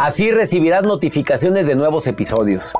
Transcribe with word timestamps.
Así 0.00 0.30
recibirás 0.30 0.84
notificaciones 0.84 1.66
de 1.66 1.74
nuevos 1.74 2.06
episodios. 2.06 2.72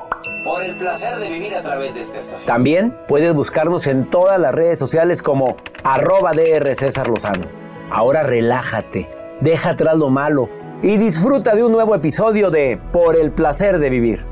Por 0.45 0.63
el 0.63 0.77
placer 0.77 1.17
de 1.17 1.29
vivir 1.29 1.53
a 1.53 1.61
través 1.61 1.93
de 1.93 1.99
esta 1.99 2.19
estación. 2.19 2.47
También 2.47 2.97
puedes 3.09 3.33
buscarnos 3.33 3.87
en 3.87 4.09
todas 4.09 4.39
las 4.39 4.55
redes 4.55 4.79
sociales 4.79 5.21
como 5.21 5.57
arroba 5.83 6.31
DR 6.31 6.73
César 6.75 7.09
Lozano. 7.09 7.45
Ahora 7.91 8.23
relájate, 8.23 9.09
deja 9.41 9.71
atrás 9.71 9.97
lo 9.97 10.09
malo 10.09 10.47
y 10.81 10.95
disfruta 10.95 11.57
de 11.57 11.65
un 11.65 11.73
nuevo 11.73 11.93
episodio 11.93 12.51
de 12.51 12.79
Por 12.93 13.17
el 13.17 13.33
placer 13.33 13.79
de 13.79 13.89
vivir. 13.89 14.25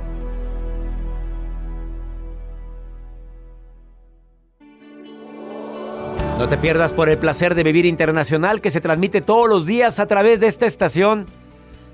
No 6.39 6.47
te 6.47 6.55
pierdas 6.55 6.93
por 6.93 7.09
el 7.09 7.17
placer 7.17 7.53
de 7.53 7.63
vivir 7.63 7.85
internacional 7.85 8.61
que 8.61 8.71
se 8.71 8.79
transmite 8.79 9.19
todos 9.19 9.49
los 9.49 9.65
días 9.65 9.99
a 9.99 10.07
través 10.07 10.39
de 10.39 10.47
esta 10.47 10.67
estación. 10.67 11.25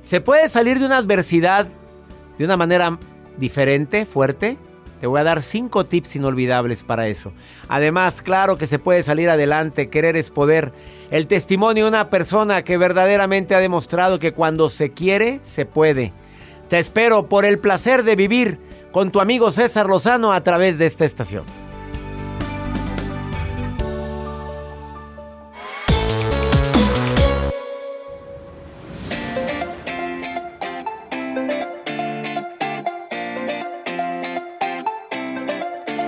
Se 0.03 0.19
puede 0.19 0.49
salir 0.49 0.79
de 0.79 0.85
una 0.85 0.97
adversidad 0.97 1.65
de 2.37 2.43
una 2.45 2.57
manera 2.57 2.99
diferente, 3.37 4.05
fuerte. 4.05 4.57
Te 4.99 5.07
voy 5.07 5.21
a 5.21 5.23
dar 5.23 5.41
cinco 5.41 5.85
tips 5.85 6.17
inolvidables 6.17 6.83
para 6.83 7.07
eso. 7.07 7.31
Además, 7.69 8.21
claro 8.21 8.57
que 8.57 8.67
se 8.67 8.79
puede 8.79 9.01
salir 9.01 9.29
adelante, 9.29 9.89
querer 9.89 10.17
es 10.17 10.29
poder. 10.29 10.73
El 11.09 11.27
testimonio 11.27 11.85
de 11.85 11.89
una 11.89 12.09
persona 12.09 12.63
que 12.63 12.77
verdaderamente 12.77 13.55
ha 13.55 13.59
demostrado 13.59 14.19
que 14.19 14.33
cuando 14.33 14.69
se 14.69 14.91
quiere, 14.91 15.39
se 15.41 15.65
puede. 15.65 16.11
Te 16.69 16.79
espero 16.79 17.29
por 17.29 17.45
el 17.45 17.59
placer 17.59 18.03
de 18.03 18.17
vivir 18.17 18.59
con 18.91 19.09
tu 19.09 19.21
amigo 19.21 19.51
César 19.51 19.87
Lozano 19.87 20.33
a 20.33 20.43
través 20.43 20.77
de 20.77 20.85
esta 20.85 21.05
estación. 21.05 21.45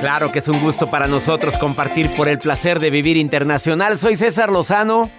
Claro 0.06 0.32
que 0.32 0.38
es 0.38 0.48
un 0.48 0.62
gusto 0.62 0.92
para 0.92 1.08
nosotros 1.08 1.58
compartir 1.58 2.12
por 2.12 2.28
el 2.28 2.38
placer 2.38 2.80
de 2.80 2.92
vivir 2.92 3.18
internacional. 3.18 3.98
Soy 3.98 4.16
César 4.16 4.52
Lozano. 4.52 5.10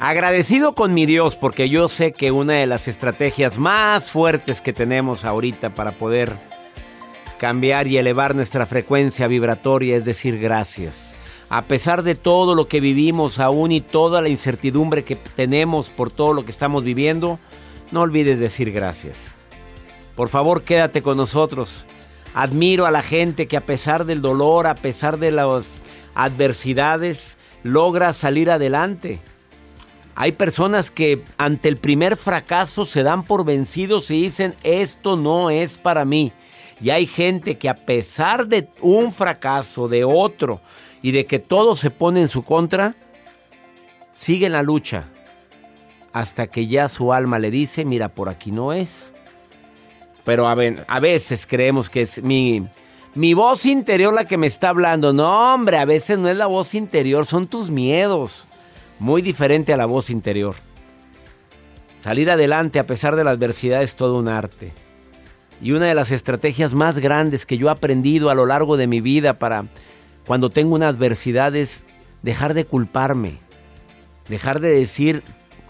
Agradecido 0.00 0.74
con 0.74 0.94
mi 0.94 1.06
Dios 1.06 1.36
porque 1.36 1.68
yo 1.68 1.86
sé 1.86 2.10
que 2.10 2.32
una 2.32 2.54
de 2.54 2.66
las 2.66 2.88
estrategias 2.88 3.56
más 3.56 4.10
fuertes 4.10 4.60
que 4.60 4.72
tenemos 4.72 5.24
ahorita 5.24 5.76
para 5.76 5.92
poder 5.92 6.36
cambiar 7.38 7.86
y 7.86 7.98
elevar 7.98 8.34
nuestra 8.34 8.66
frecuencia 8.66 9.28
vibratoria 9.28 9.94
es 9.94 10.04
decir 10.04 10.40
gracias. 10.40 11.14
A 11.48 11.62
pesar 11.62 12.02
de 12.02 12.16
todo 12.16 12.56
lo 12.56 12.66
que 12.66 12.80
vivimos 12.80 13.38
aún 13.38 13.70
y 13.70 13.80
toda 13.80 14.20
la 14.22 14.28
incertidumbre 14.28 15.04
que 15.04 15.14
tenemos 15.14 15.88
por 15.88 16.10
todo 16.10 16.32
lo 16.32 16.44
que 16.44 16.50
estamos 16.50 16.82
viviendo, 16.82 17.38
no 17.92 18.00
olvides 18.00 18.40
decir 18.40 18.72
gracias. 18.72 19.36
Por 20.16 20.30
favor, 20.30 20.64
quédate 20.64 21.00
con 21.00 21.16
nosotros. 21.16 21.86
Admiro 22.34 22.86
a 22.86 22.90
la 22.90 23.02
gente 23.02 23.48
que 23.48 23.56
a 23.56 23.64
pesar 23.64 24.04
del 24.04 24.22
dolor, 24.22 24.66
a 24.66 24.74
pesar 24.74 25.18
de 25.18 25.30
las 25.30 25.76
adversidades, 26.14 27.36
logra 27.62 28.12
salir 28.12 28.50
adelante. 28.50 29.20
Hay 30.14 30.32
personas 30.32 30.90
que 30.90 31.22
ante 31.36 31.68
el 31.68 31.76
primer 31.76 32.16
fracaso 32.16 32.84
se 32.84 33.02
dan 33.02 33.24
por 33.24 33.44
vencidos 33.44 34.10
y 34.10 34.22
dicen, 34.22 34.54
esto 34.64 35.16
no 35.16 35.50
es 35.50 35.78
para 35.78 36.04
mí. 36.04 36.32
Y 36.80 36.90
hay 36.90 37.06
gente 37.06 37.56
que 37.56 37.68
a 37.68 37.86
pesar 37.86 38.46
de 38.46 38.68
un 38.80 39.12
fracaso, 39.12 39.88
de 39.88 40.04
otro, 40.04 40.60
y 41.02 41.12
de 41.12 41.26
que 41.26 41.38
todo 41.38 41.76
se 41.76 41.90
pone 41.90 42.20
en 42.20 42.28
su 42.28 42.42
contra, 42.42 42.96
sigue 44.12 44.46
en 44.46 44.52
la 44.52 44.62
lucha. 44.62 45.04
Hasta 46.12 46.48
que 46.48 46.66
ya 46.66 46.88
su 46.88 47.12
alma 47.12 47.38
le 47.38 47.50
dice, 47.50 47.84
mira, 47.84 48.08
por 48.08 48.28
aquí 48.28 48.50
no 48.50 48.72
es. 48.72 49.12
Pero 50.24 50.48
a, 50.48 50.54
veces 51.00 51.46
creemos 51.46 51.88
que 51.88 52.02
es 52.02 52.22
mi, 52.22 52.68
mi 53.14 53.34
voz 53.34 53.64
interior 53.64 54.12
la 54.12 54.26
que 54.26 54.36
me 54.36 54.46
está 54.46 54.70
hablando. 54.70 55.12
No, 55.12 55.54
hombre, 55.54 55.78
a 55.78 55.84
veces 55.84 56.18
no 56.18 56.28
es 56.28 56.36
la 56.36 56.46
voz 56.46 56.74
interior, 56.74 57.24
son 57.26 57.46
tus 57.46 57.70
miedos. 57.70 58.46
Muy 58.98 59.22
diferente 59.22 59.72
a 59.72 59.76
la 59.76 59.86
voz 59.86 60.10
interior. 60.10 60.56
Salir 62.00 62.30
adelante 62.30 62.78
a 62.78 62.86
pesar 62.86 63.16
de 63.16 63.24
la 63.24 63.30
adversidad 63.30 63.82
es 63.82 63.96
todo 63.96 64.18
un 64.18 64.28
arte. 64.28 64.72
Y 65.60 65.72
una 65.72 65.86
de 65.86 65.94
las 65.94 66.10
estrategias 66.10 66.74
más 66.74 66.98
grandes 66.98 67.44
que 67.44 67.58
yo 67.58 67.68
he 67.68 67.70
aprendido 67.70 68.30
a 68.30 68.34
lo 68.34 68.46
largo 68.46 68.76
de 68.76 68.86
mi 68.86 69.00
vida 69.00 69.38
para 69.38 69.66
cuando 70.26 70.50
tengo 70.50 70.74
una 70.74 70.88
adversidad 70.88 71.56
es 71.56 71.84
dejar 72.22 72.54
de 72.54 72.64
culparme. 72.64 73.38
Dejar 74.28 74.60
de 74.60 74.70
decir 74.70 75.22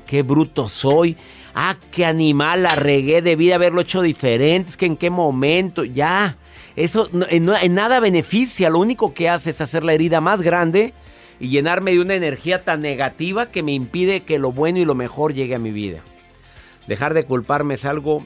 qué 0.07 0.23
bruto 0.23 0.69
soy. 0.69 1.17
Ah, 1.61 1.77
qué 1.91 2.07
animal 2.07 2.63
la 2.63 2.77
regué, 2.77 3.21
debí 3.21 3.49
de 3.49 3.55
haberlo 3.55 3.81
hecho 3.81 4.01
diferente. 4.01 4.71
Es 4.71 4.77
que 4.77 4.87
en 4.87 4.97
qué 4.97 5.11
momento, 5.11 5.83
ya. 5.83 6.37
Eso 6.77 7.11
en, 7.31 7.49
en 7.49 7.75
nada 7.75 7.99
beneficia. 7.99 8.71
Lo 8.71 8.79
único 8.79 9.13
que 9.13 9.29
hace 9.29 9.51
es 9.51 9.61
hacer 9.61 9.83
la 9.83 9.93
herida 9.93 10.21
más 10.21 10.41
grande 10.41 10.95
y 11.41 11.49
llenarme 11.49 11.91
de 11.91 12.01
una 12.01 12.15
energía 12.15 12.63
tan 12.63 12.81
negativa 12.81 13.51
que 13.51 13.65
me 13.65 13.73
impide 13.73 14.21
que 14.21 14.39
lo 14.39 14.53
bueno 14.53 14.79
y 14.79 14.85
lo 14.85 14.95
mejor 14.95 15.35
llegue 15.35 15.57
a 15.57 15.59
mi 15.59 15.73
vida. 15.73 16.05
Dejar 16.87 17.13
de 17.13 17.25
culparme 17.25 17.75
es 17.75 17.85
algo 17.85 18.25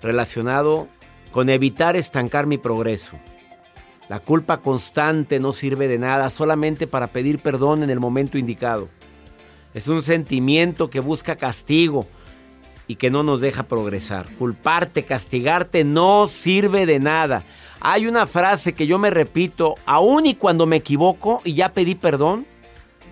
relacionado 0.00 0.86
con 1.32 1.48
evitar 1.48 1.96
estancar 1.96 2.46
mi 2.46 2.58
progreso. 2.58 3.18
La 4.08 4.20
culpa 4.20 4.58
constante 4.58 5.40
no 5.40 5.52
sirve 5.52 5.88
de 5.88 5.98
nada, 5.98 6.30
solamente 6.30 6.86
para 6.86 7.08
pedir 7.08 7.40
perdón 7.40 7.82
en 7.82 7.90
el 7.90 7.98
momento 7.98 8.38
indicado. 8.38 8.88
Es 9.74 9.88
un 9.88 10.00
sentimiento 10.00 10.90
que 10.90 11.00
busca 11.00 11.34
castigo 11.34 12.06
y 12.88 12.96
que 12.96 13.10
no 13.10 13.22
nos 13.22 13.40
deja 13.40 13.64
progresar. 13.64 14.26
Culparte, 14.36 15.04
castigarte 15.04 15.84
no 15.84 16.26
sirve 16.26 16.86
de 16.86 16.98
nada. 16.98 17.44
Hay 17.80 18.06
una 18.08 18.26
frase 18.26 18.72
que 18.72 18.86
yo 18.86 18.98
me 18.98 19.10
repito, 19.10 19.76
aun 19.86 20.26
y 20.26 20.34
cuando 20.34 20.66
me 20.66 20.76
equivoco 20.76 21.42
y 21.44 21.52
ya 21.52 21.72
pedí 21.74 21.94
perdón, 21.94 22.46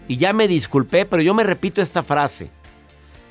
y 0.09 0.17
ya 0.17 0.33
me 0.33 0.49
disculpé, 0.49 1.05
pero 1.05 1.23
yo 1.23 1.35
me 1.35 1.45
repito 1.45 1.83
esta 1.83 2.03
frase. 2.03 2.51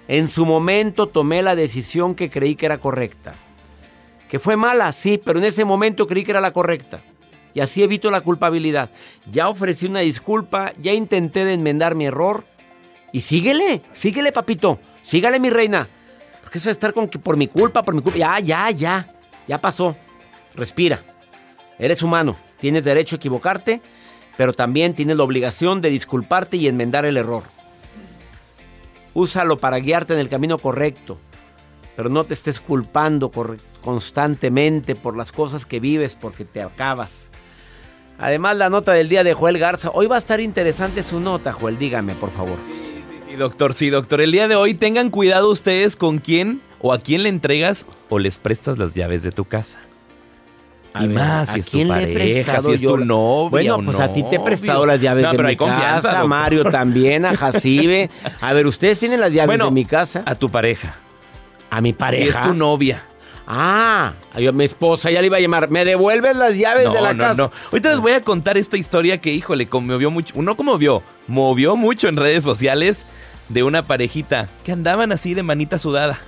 En 0.08 0.30
su 0.30 0.46
momento 0.46 1.08
tomé 1.08 1.42
la 1.42 1.56
decisión 1.56 2.14
que 2.14 2.30
creí 2.30 2.56
que 2.56 2.68
era 2.68 2.78
correcta. 2.78 3.34
Que 4.30 4.40
fue 4.40 4.56
mala, 4.56 4.92
sí, 4.92 5.20
pero 5.24 5.40
en 5.40 5.46
ese 5.46 5.66
momento 5.66 6.06
creí 6.06 6.24
que 6.24 6.32
era 6.32 6.42
la 6.42 6.54
correcta. 6.54 7.02
Y 7.56 7.62
así 7.62 7.82
evito 7.82 8.12
la 8.12 8.22
culpabilidad. 8.22 8.92
Ya 9.32 9.50
ofrecí 9.50 9.88
una 9.88 10.02
disculpa, 10.02 10.74
ya 10.80 10.94
intenté 10.94 11.46
de 11.46 11.54
enmendar 11.54 11.96
mi 11.96 12.06
error. 12.06 12.46
Y 13.14 13.22
síguele, 13.22 13.82
síguele, 13.94 14.32
papito. 14.32 14.80
Sígale, 15.02 15.40
mi 15.40 15.50
reina. 15.50 15.88
Porque 16.46 16.60
eso 16.60 16.70
de 16.70 16.74
estar 16.74 16.94
con 16.94 17.08
que 17.08 17.18
por 17.18 17.38
mi 17.38 17.48
culpa, 17.48 17.82
por 17.82 17.96
mi 17.96 18.04
culpa. 18.04 18.20
Ya, 18.20 18.40
ya, 18.40 18.70
ya. 18.70 19.12
Ya 19.48 19.60
pasó. 19.60 19.96
Respira. 20.54 21.04
Eres 21.80 22.04
humano. 22.04 22.38
Tienes 22.60 22.84
derecho 22.84 23.16
a 23.16 23.18
equivocarte, 23.18 23.82
pero 24.38 24.54
también 24.54 24.94
tienes 24.94 25.18
la 25.18 25.24
obligación 25.24 25.82
de 25.82 25.90
disculparte 25.90 26.56
y 26.58 26.68
enmendar 26.68 27.04
el 27.06 27.18
error. 27.18 27.42
Úsalo 29.16 29.58
para 29.58 29.80
guiarte 29.80 30.14
en 30.14 30.20
el 30.20 30.30
camino 30.30 30.60
correcto, 30.60 31.18
pero 31.96 32.10
no 32.10 32.26
te 32.26 32.36
estés 32.36 32.60
culpando 32.60 33.32
constantemente 33.82 34.94
por 34.94 35.18
las 35.18 35.32
cosas 35.32 35.66
que 35.66 35.80
vives 35.80 36.14
porque 36.14 36.46
te 36.46 36.62
acabas. 36.62 37.32
Además, 38.20 38.56
la 38.56 38.70
nota 38.70 38.94
del 38.94 39.10
día 39.10 39.24
de 39.24 39.34
Joel 39.34 39.58
Garza. 39.58 39.90
Hoy 39.96 40.06
va 40.06 40.18
a 40.18 40.20
estar 40.20 40.40
interesante 40.40 41.02
su 41.02 41.20
nota, 41.20 41.54
Joel. 41.54 41.80
Dígame, 41.80 42.14
por 42.14 42.30
favor. 42.30 42.85
Sí, 43.36 43.40
doctor. 43.40 43.74
Sí, 43.74 43.90
doctor. 43.90 44.22
El 44.22 44.32
día 44.32 44.48
de 44.48 44.56
hoy 44.56 44.76
tengan 44.76 45.10
cuidado 45.10 45.50
ustedes 45.50 45.98
con 45.98 46.20
quién 46.20 46.62
o 46.80 46.94
a 46.94 47.00
quién 47.00 47.24
le 47.24 47.28
entregas 47.28 47.86
o 48.08 48.18
les 48.18 48.38
prestas 48.38 48.78
las 48.78 48.96
llaves 48.96 49.24
de 49.24 49.34
tu 49.34 49.44
casa. 49.44 49.80
y 51.02 51.08
más, 51.10 51.52
si 51.52 51.60
es 51.60 51.70
tu 51.70 51.86
pareja, 51.86 52.62
si 52.62 52.72
es 52.72 52.82
tu 52.82 52.96
novia 52.96 53.50
Bueno, 53.50 53.80
pues 53.84 54.00
a 54.00 54.14
ti 54.14 54.24
te 54.24 54.38
he 54.38 54.40
prestado 54.40 54.86
las 54.86 55.02
llaves 55.02 55.30
de 55.30 55.44
mi 55.44 55.58
casa, 55.58 56.22
a 56.22 56.26
Mario 56.26 56.64
también, 56.72 57.26
a 57.26 57.36
Jacibe. 57.36 58.10
A 58.40 58.54
ver, 58.54 58.68
¿ustedes 58.68 59.00
tienen 59.00 59.20
las 59.20 59.34
llaves 59.34 59.60
de 59.60 59.72
mi 59.72 59.84
casa? 59.84 60.24
a 60.26 60.36
tu 60.36 60.50
pareja. 60.50 60.96
A 61.70 61.82
mi 61.82 61.92
pareja. 61.92 62.24
Si 62.24 62.30
es 62.30 62.42
tu 62.42 62.54
novia. 62.54 63.04
Ah, 63.48 64.14
yo, 64.40 64.54
mi 64.54 64.64
esposa 64.64 65.12
ya 65.12 65.20
le 65.20 65.28
iba 65.28 65.38
a 65.38 65.42
llamar. 65.42 65.70
¿Me 65.70 65.84
devuelves 65.84 66.38
las 66.38 66.54
llaves 66.54 66.92
de 66.92 67.02
la 67.02 67.14
no, 67.14 67.22
casa? 67.22 67.34
No, 67.36 67.44
no. 67.44 67.52
Ahorita 67.66 67.90
les 67.90 68.00
voy 68.00 68.14
a 68.14 68.22
contar 68.22 68.58
esta 68.58 68.78
historia 68.78 69.20
que, 69.20 69.34
híjole, 69.34 69.68
conmovió 69.68 70.10
mucho. 70.10 70.42
No 70.42 70.56
conmovió, 70.56 71.04
movió 71.28 71.76
mucho 71.76 72.08
en 72.08 72.16
redes 72.16 72.46
sociales 72.46 73.06
de 73.50 73.64
una 73.64 73.84
parejita 73.84 74.48
que 74.64 74.72
andaban 74.72 75.12
así 75.12 75.34
de 75.34 75.44
manita 75.44 75.78
sudada. 75.80 76.20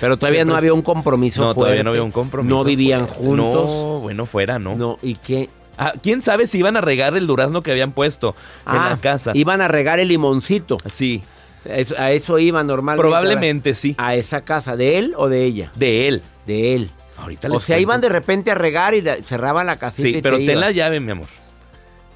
Pero 0.00 0.16
todavía 0.16 0.44
no 0.44 0.56
había 0.56 0.72
un 0.72 0.82
compromiso. 0.82 1.42
No, 1.42 1.54
todavía 1.54 1.82
no 1.82 1.90
había 1.90 2.02
un 2.02 2.12
compromiso. 2.12 2.54
No 2.54 2.64
vivían 2.64 3.06
juntos. 3.06 3.70
No, 3.70 4.00
bueno, 4.00 4.26
fuera, 4.26 4.58
¿no? 4.58 4.74
No, 4.74 4.98
¿y 5.02 5.14
qué? 5.14 5.48
Ah, 5.76 5.94
¿Quién 6.00 6.22
sabe 6.22 6.46
si 6.46 6.58
iban 6.58 6.76
a 6.76 6.80
regar 6.80 7.16
el 7.16 7.26
durazno 7.26 7.62
que 7.62 7.72
habían 7.72 7.90
puesto 7.92 8.36
en 8.66 8.74
la 8.74 8.98
casa? 9.00 9.32
Iban 9.34 9.60
a 9.60 9.68
regar 9.68 9.98
el 9.98 10.08
limoncito. 10.08 10.78
Sí 10.88 11.22
a 11.98 12.12
eso 12.12 12.38
iba 12.38 12.62
normalmente. 12.62 13.02
Probablemente 13.02 13.74
sí. 13.74 13.94
A 13.98 14.14
esa 14.14 14.42
casa, 14.42 14.76
¿de 14.76 14.98
él 14.98 15.14
o 15.16 15.28
de 15.28 15.44
ella? 15.44 15.72
De 15.74 16.08
él. 16.08 16.22
De 16.46 16.74
él. 16.74 16.90
Ahorita 17.16 17.48
O 17.50 17.60
sea, 17.60 17.78
iban 17.78 18.00
de 18.00 18.08
repente 18.08 18.50
a 18.50 18.54
regar 18.54 18.94
y 18.94 19.02
cerraban 19.22 19.66
la 19.66 19.76
casita. 19.76 20.08
Sí, 20.08 20.20
pero 20.22 20.36
ten 20.36 20.60
la 20.60 20.70
llave, 20.72 21.00
mi 21.00 21.12
amor. 21.12 21.28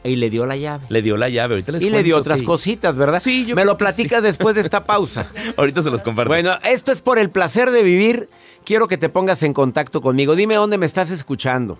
Y 0.05 0.17
le 0.17 0.31
dio 0.31 0.47
la 0.47 0.57
llave. 0.57 0.87
Le 0.89 1.03
dio 1.03 1.17
la 1.17 1.29
llave. 1.29 1.55
Ahorita 1.55 1.73
les 1.73 1.83
y 1.83 1.91
le 1.91 2.03
dio 2.03 2.17
otras 2.17 2.43
cositas, 2.43 2.95
¿verdad? 2.97 3.21
Sí, 3.21 3.47
yo 3.47 3.57
Me 3.57 3.65
lo 3.65 3.77
platicas 3.77 4.23
después 4.23 4.55
de 4.55 4.61
esta 4.61 4.85
pausa. 4.85 5.27
Ahorita 5.57 5.83
se 5.83 5.91
los 5.91 6.03
comparto. 6.03 6.31
Bueno, 6.31 6.53
esto 6.65 6.93
es 6.93 7.03
por 7.03 7.19
el 7.19 7.31
placer 7.31 7.71
de 7.71 7.83
vivir. 7.83 8.29
Quiero 8.65 8.87
que 8.87 8.97
te 8.97 9.09
pongas 9.09 9.43
en 9.43 9.53
contacto 9.53 10.01
conmigo. 10.01 10.37
Dime 10.37 10.55
dónde 10.55 10.79
me 10.79 10.87
estás 10.87 11.11
escuchando. 11.11 11.79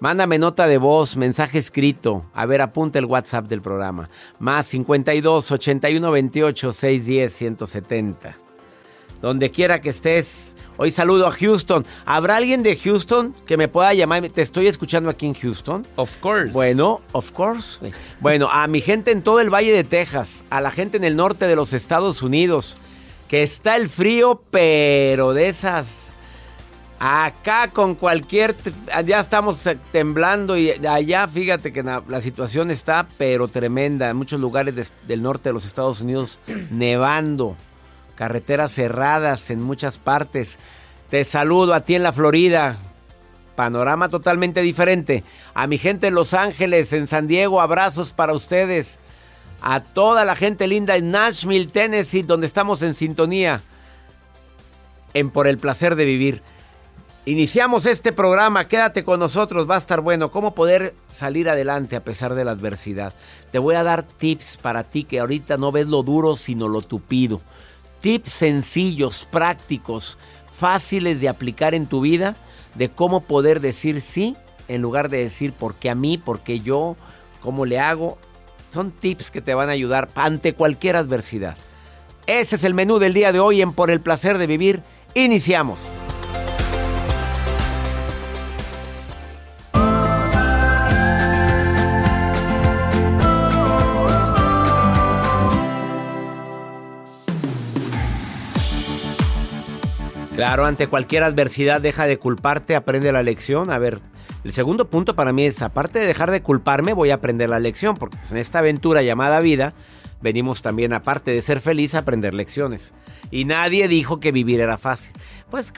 Mándame 0.00 0.38
nota 0.38 0.66
de 0.66 0.78
voz, 0.78 1.18
mensaje 1.18 1.58
escrito. 1.58 2.24
A 2.32 2.46
ver, 2.46 2.62
apunta 2.62 2.98
el 2.98 3.04
WhatsApp 3.04 3.46
del 3.48 3.60
programa. 3.60 4.08
Más 4.38 4.66
52 4.66 5.52
81 5.52 6.10
28 6.10 6.72
610 6.72 7.32
170. 7.32 8.36
Donde 9.20 9.50
quiera 9.50 9.82
que 9.82 9.90
estés. 9.90 10.56
Hoy 10.82 10.90
saludo 10.90 11.26
a 11.26 11.30
Houston. 11.32 11.84
¿Habrá 12.06 12.38
alguien 12.38 12.62
de 12.62 12.74
Houston 12.74 13.34
que 13.44 13.58
me 13.58 13.68
pueda 13.68 13.92
llamar? 13.92 14.26
¿Te 14.30 14.40
estoy 14.40 14.66
escuchando 14.66 15.10
aquí 15.10 15.26
en 15.26 15.34
Houston? 15.34 15.86
Of 15.96 16.16
course. 16.20 16.52
Bueno, 16.52 17.02
of 17.12 17.32
course. 17.32 17.78
Bueno, 18.20 18.48
a 18.50 18.66
mi 18.66 18.80
gente 18.80 19.10
en 19.10 19.20
todo 19.20 19.40
el 19.40 19.50
Valle 19.50 19.72
de 19.72 19.84
Texas, 19.84 20.42
a 20.48 20.62
la 20.62 20.70
gente 20.70 20.96
en 20.96 21.04
el 21.04 21.16
norte 21.16 21.46
de 21.46 21.54
los 21.54 21.74
Estados 21.74 22.22
Unidos, 22.22 22.78
que 23.28 23.42
está 23.42 23.76
el 23.76 23.90
frío, 23.90 24.40
pero 24.50 25.34
de 25.34 25.48
esas 25.48 26.14
Acá 27.02 27.70
con 27.72 27.94
cualquier, 27.94 28.54
ya 29.06 29.20
estamos 29.20 29.66
temblando 29.90 30.58
y 30.58 30.70
allá 30.86 31.26
fíjate 31.26 31.72
que 31.72 31.82
la, 31.82 32.20
situación 32.20 32.70
está 32.70 33.08
pero 33.16 33.48
tremenda. 33.48 34.10
En 34.10 34.16
muchos 34.16 34.38
lugares 34.38 34.92
del 35.06 35.22
norte 35.22 35.48
de 35.48 35.52
los 35.54 35.64
Estados 35.64 36.02
Unidos 36.02 36.40
nevando, 36.70 37.56
carreteras 38.20 38.72
cerradas 38.72 39.48
en 39.48 39.62
muchas 39.62 39.96
partes. 39.96 40.58
Te 41.08 41.24
saludo 41.24 41.72
a 41.72 41.80
ti 41.80 41.94
en 41.94 42.02
la 42.02 42.12
Florida, 42.12 42.76
panorama 43.56 44.10
totalmente 44.10 44.60
diferente. 44.60 45.24
A 45.54 45.66
mi 45.66 45.78
gente 45.78 46.08
en 46.08 46.14
Los 46.14 46.34
Ángeles, 46.34 46.92
en 46.92 47.06
San 47.06 47.26
Diego, 47.28 47.62
abrazos 47.62 48.12
para 48.12 48.34
ustedes. 48.34 49.00
A 49.62 49.80
toda 49.80 50.26
la 50.26 50.36
gente 50.36 50.68
linda 50.68 50.96
en 50.96 51.10
Nashville, 51.10 51.68
Tennessee, 51.68 52.20
donde 52.20 52.46
estamos 52.46 52.82
en 52.82 52.92
sintonía. 52.92 53.62
En 55.14 55.30
Por 55.30 55.46
el 55.46 55.56
Placer 55.56 55.96
de 55.96 56.04
Vivir. 56.04 56.42
Iniciamos 57.24 57.86
este 57.86 58.12
programa, 58.12 58.68
quédate 58.68 59.02
con 59.02 59.18
nosotros, 59.18 59.68
va 59.68 59.76
a 59.76 59.78
estar 59.78 60.02
bueno. 60.02 60.30
¿Cómo 60.30 60.54
poder 60.54 60.94
salir 61.10 61.48
adelante 61.48 61.96
a 61.96 62.04
pesar 62.04 62.34
de 62.34 62.44
la 62.44 62.50
adversidad? 62.50 63.14
Te 63.50 63.58
voy 63.58 63.76
a 63.76 63.82
dar 63.82 64.02
tips 64.02 64.58
para 64.58 64.84
ti 64.84 65.04
que 65.04 65.20
ahorita 65.20 65.56
no 65.56 65.72
ves 65.72 65.86
lo 65.86 66.02
duro 66.02 66.36
sino 66.36 66.68
lo 66.68 66.82
tupido. 66.82 67.40
Tips 68.00 68.30
sencillos, 68.30 69.28
prácticos, 69.30 70.18
fáciles 70.50 71.20
de 71.20 71.28
aplicar 71.28 71.74
en 71.74 71.86
tu 71.86 72.00
vida 72.00 72.36
de 72.74 72.88
cómo 72.88 73.20
poder 73.20 73.60
decir 73.60 74.00
sí 74.00 74.36
en 74.68 74.82
lugar 74.82 75.08
de 75.08 75.18
decir 75.18 75.52
por 75.52 75.74
qué 75.74 75.90
a 75.90 75.94
mí, 75.94 76.16
por 76.16 76.40
qué 76.40 76.60
yo, 76.60 76.96
cómo 77.42 77.66
le 77.66 77.80
hago. 77.80 78.18
Son 78.70 78.92
tips 78.92 79.30
que 79.30 79.42
te 79.42 79.52
van 79.52 79.68
a 79.68 79.72
ayudar 79.72 80.08
ante 80.14 80.54
cualquier 80.54 80.94
adversidad. 80.94 81.56
Ese 82.26 82.54
es 82.54 82.62
el 82.62 82.74
menú 82.74 82.98
del 83.00 83.12
día 83.12 83.32
de 83.32 83.40
hoy 83.40 83.62
en 83.62 83.72
Por 83.72 83.90
el 83.90 84.00
placer 84.00 84.38
de 84.38 84.46
vivir. 84.46 84.82
Iniciamos. 85.14 85.92
Claro, 100.40 100.64
ante 100.64 100.86
cualquier 100.86 101.22
adversidad 101.22 101.82
deja 101.82 102.06
de 102.06 102.18
culparte, 102.18 102.74
aprende 102.74 103.12
la 103.12 103.22
lección. 103.22 103.70
A 103.70 103.78
ver, 103.78 104.00
el 104.42 104.52
segundo 104.52 104.88
punto 104.88 105.14
para 105.14 105.34
mí 105.34 105.44
es, 105.44 105.60
aparte 105.60 105.98
de 105.98 106.06
dejar 106.06 106.30
de 106.30 106.40
culparme, 106.40 106.94
voy 106.94 107.10
a 107.10 107.16
aprender 107.16 107.50
la 107.50 107.58
lección, 107.58 107.94
porque 107.94 108.16
en 108.30 108.38
esta 108.38 108.60
aventura 108.60 109.02
llamada 109.02 109.40
vida, 109.40 109.74
venimos 110.22 110.62
también, 110.62 110.94
aparte 110.94 111.30
de 111.30 111.42
ser 111.42 111.60
feliz, 111.60 111.94
a 111.94 111.98
aprender 111.98 112.32
lecciones. 112.32 112.94
Y 113.30 113.44
nadie 113.44 113.86
dijo 113.86 114.18
que 114.18 114.32
vivir 114.32 114.60
era 114.60 114.78
fácil. 114.78 115.12
Pues 115.50 115.74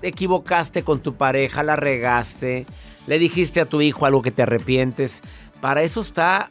te 0.00 0.08
equivocaste 0.08 0.82
con 0.82 0.98
tu 0.98 1.14
pareja, 1.14 1.62
la 1.62 1.76
regaste, 1.76 2.66
le 3.06 3.18
dijiste 3.20 3.60
a 3.60 3.66
tu 3.66 3.80
hijo 3.80 4.06
algo 4.06 4.22
que 4.22 4.32
te 4.32 4.42
arrepientes. 4.42 5.22
Para 5.60 5.82
eso 5.82 6.00
está 6.00 6.48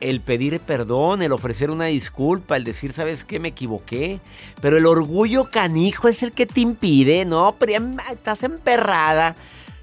el 0.00 0.20
pedir 0.20 0.60
perdón, 0.60 1.22
el 1.22 1.32
ofrecer 1.32 1.70
una 1.70 1.86
disculpa, 1.86 2.56
el 2.56 2.64
decir, 2.64 2.92
¿sabes 2.92 3.24
qué? 3.24 3.40
Me 3.40 3.48
equivoqué. 3.48 4.20
Pero 4.60 4.76
el 4.76 4.86
orgullo 4.86 5.50
canijo 5.50 6.08
es 6.08 6.22
el 6.22 6.32
que 6.32 6.46
te 6.46 6.60
impide, 6.60 7.24
¿no? 7.24 7.56
Estás 8.10 8.42
emperrada. 8.42 9.36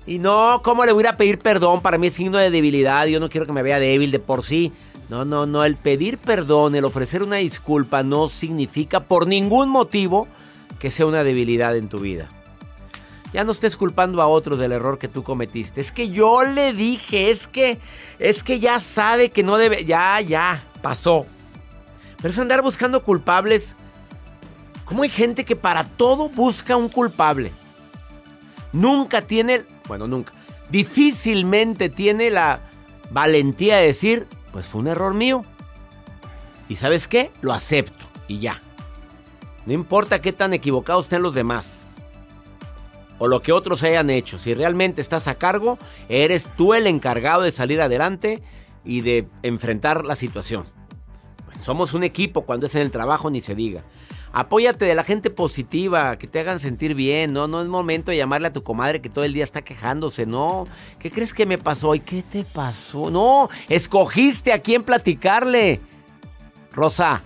Y 0.05 0.19
no, 0.19 0.61
¿cómo 0.63 0.85
le 0.85 0.91
voy 0.91 1.05
a 1.05 1.11
a 1.11 1.17
pedir 1.17 1.39
perdón? 1.39 1.81
Para 1.81 1.97
mí 1.97 2.07
es 2.07 2.13
signo 2.13 2.37
de 2.37 2.51
debilidad. 2.51 3.05
Yo 3.07 3.19
no 3.19 3.29
quiero 3.29 3.45
que 3.45 3.53
me 3.53 3.63
vea 3.63 3.79
débil 3.79 4.11
de 4.11 4.19
por 4.19 4.43
sí. 4.43 4.73
No, 5.09 5.25
no, 5.25 5.45
no. 5.45 5.63
El 5.63 5.77
pedir 5.77 6.17
perdón, 6.17 6.75
el 6.75 6.85
ofrecer 6.85 7.23
una 7.23 7.37
disculpa 7.37 8.03
no 8.03 8.27
significa 8.29 9.01
por 9.01 9.27
ningún 9.27 9.69
motivo 9.69 10.27
que 10.79 10.91
sea 10.91 11.05
una 11.05 11.23
debilidad 11.23 11.77
en 11.77 11.87
tu 11.87 11.99
vida. 11.99 12.29
Ya 13.33 13.43
no 13.43 13.51
estés 13.51 13.75
culpando 13.75 14.21
a 14.21 14.27
otros 14.27 14.59
del 14.59 14.71
error 14.71 14.99
que 14.99 15.07
tú 15.07 15.23
cometiste. 15.23 15.81
Es 15.81 15.91
que 15.91 16.09
yo 16.09 16.43
le 16.43 16.71
dije, 16.73 17.31
es 17.31 17.47
que, 17.47 17.79
es 18.19 18.43
que 18.43 18.59
ya 18.59 18.79
sabe 18.79 19.31
que 19.31 19.41
no 19.41 19.57
debe, 19.57 19.85
ya, 19.85 20.21
ya, 20.21 20.63
pasó. 20.83 21.25
Pero 22.17 22.29
es 22.29 22.37
andar 22.37 22.61
buscando 22.61 23.03
culpables. 23.03 23.75
¿Cómo 24.85 25.01
hay 25.01 25.09
gente 25.09 25.45
que 25.45 25.55
para 25.55 25.83
todo 25.83 26.29
busca 26.29 26.77
un 26.77 26.89
culpable? 26.89 27.51
Nunca 28.71 29.23
tiene, 29.23 29.65
bueno, 29.87 30.07
nunca, 30.07 30.31
difícilmente 30.69 31.89
tiene 31.89 32.29
la 32.29 32.59
valentía 33.09 33.77
de 33.77 33.87
decir, 33.87 34.27
pues 34.51 34.67
fue 34.67 34.81
un 34.81 34.87
error 34.87 35.15
mío. 35.15 35.43
¿Y 36.69 36.75
sabes 36.75 37.07
qué? 37.07 37.31
Lo 37.41 37.51
acepto 37.51 38.05
y 38.27 38.37
ya. 38.37 38.61
No 39.65 39.73
importa 39.73 40.21
qué 40.21 40.33
tan 40.33 40.53
equivocados 40.53 41.05
estén 41.05 41.23
los 41.23 41.33
demás 41.33 41.82
o 43.23 43.27
lo 43.29 43.41
que 43.41 43.53
otros 43.53 43.83
hayan 43.83 44.09
hecho. 44.09 44.37
Si 44.37 44.53
realmente 44.53 44.99
estás 44.99 45.29
a 45.29 45.35
cargo, 45.35 45.79
eres 46.09 46.49
tú 46.57 46.73
el 46.73 46.87
encargado 46.87 47.43
de 47.43 47.53
salir 47.53 47.79
adelante 47.79 48.43
y 48.83 48.99
de 48.99 49.29
enfrentar 49.43 50.03
la 50.03 50.17
situación. 50.17 50.65
Somos 51.61 51.93
un 51.93 52.03
equipo 52.03 52.41
cuando 52.41 52.65
es 52.65 52.75
en 52.75 52.81
el 52.81 52.91
trabajo, 52.91 53.29
ni 53.29 53.39
se 53.39 53.55
diga. 53.55 53.85
Apóyate 54.33 54.83
de 54.83 54.93
la 54.93 55.05
gente 55.05 55.29
positiva, 55.29 56.17
que 56.17 56.27
te 56.27 56.41
hagan 56.41 56.59
sentir 56.59 56.95
bien, 56.95 57.31
¿no? 57.31 57.47
No 57.47 57.61
es 57.61 57.69
momento 57.69 58.11
de 58.11 58.17
llamarle 58.17 58.49
a 58.49 58.53
tu 58.53 58.61
comadre 58.61 58.99
que 58.99 59.07
todo 59.07 59.23
el 59.23 59.31
día 59.31 59.45
está 59.45 59.61
quejándose, 59.61 60.25
¿no? 60.25 60.67
¿Qué 60.99 61.09
crees 61.09 61.33
que 61.33 61.45
me 61.45 61.57
pasó? 61.57 61.95
¿Y 61.95 62.01
qué 62.01 62.23
te 62.23 62.43
pasó? 62.43 63.09
No, 63.09 63.49
escogiste 63.69 64.51
a 64.51 64.59
quién 64.59 64.83
platicarle. 64.83 65.79
Rosa, 66.73 67.21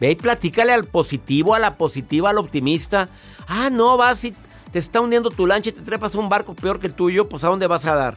ve 0.00 0.12
y 0.12 0.14
platícale 0.14 0.72
al 0.72 0.86
positivo, 0.86 1.54
a 1.54 1.58
la 1.58 1.76
positiva, 1.76 2.30
al 2.30 2.38
optimista. 2.38 3.10
Ah, 3.46 3.68
no, 3.70 3.98
vas 3.98 4.24
y 4.24 4.34
te 4.72 4.78
está 4.78 5.00
hundiendo 5.00 5.30
tu 5.30 5.46
lancha 5.46 5.70
y 5.70 5.72
te 5.72 5.82
trepas 5.82 6.14
a 6.14 6.18
un 6.18 6.28
barco 6.28 6.54
peor 6.54 6.80
que 6.80 6.86
el 6.86 6.94
tuyo, 6.94 7.28
pues 7.28 7.44
¿a 7.44 7.48
dónde 7.48 7.66
vas 7.66 7.86
a 7.86 7.94
dar? 7.94 8.16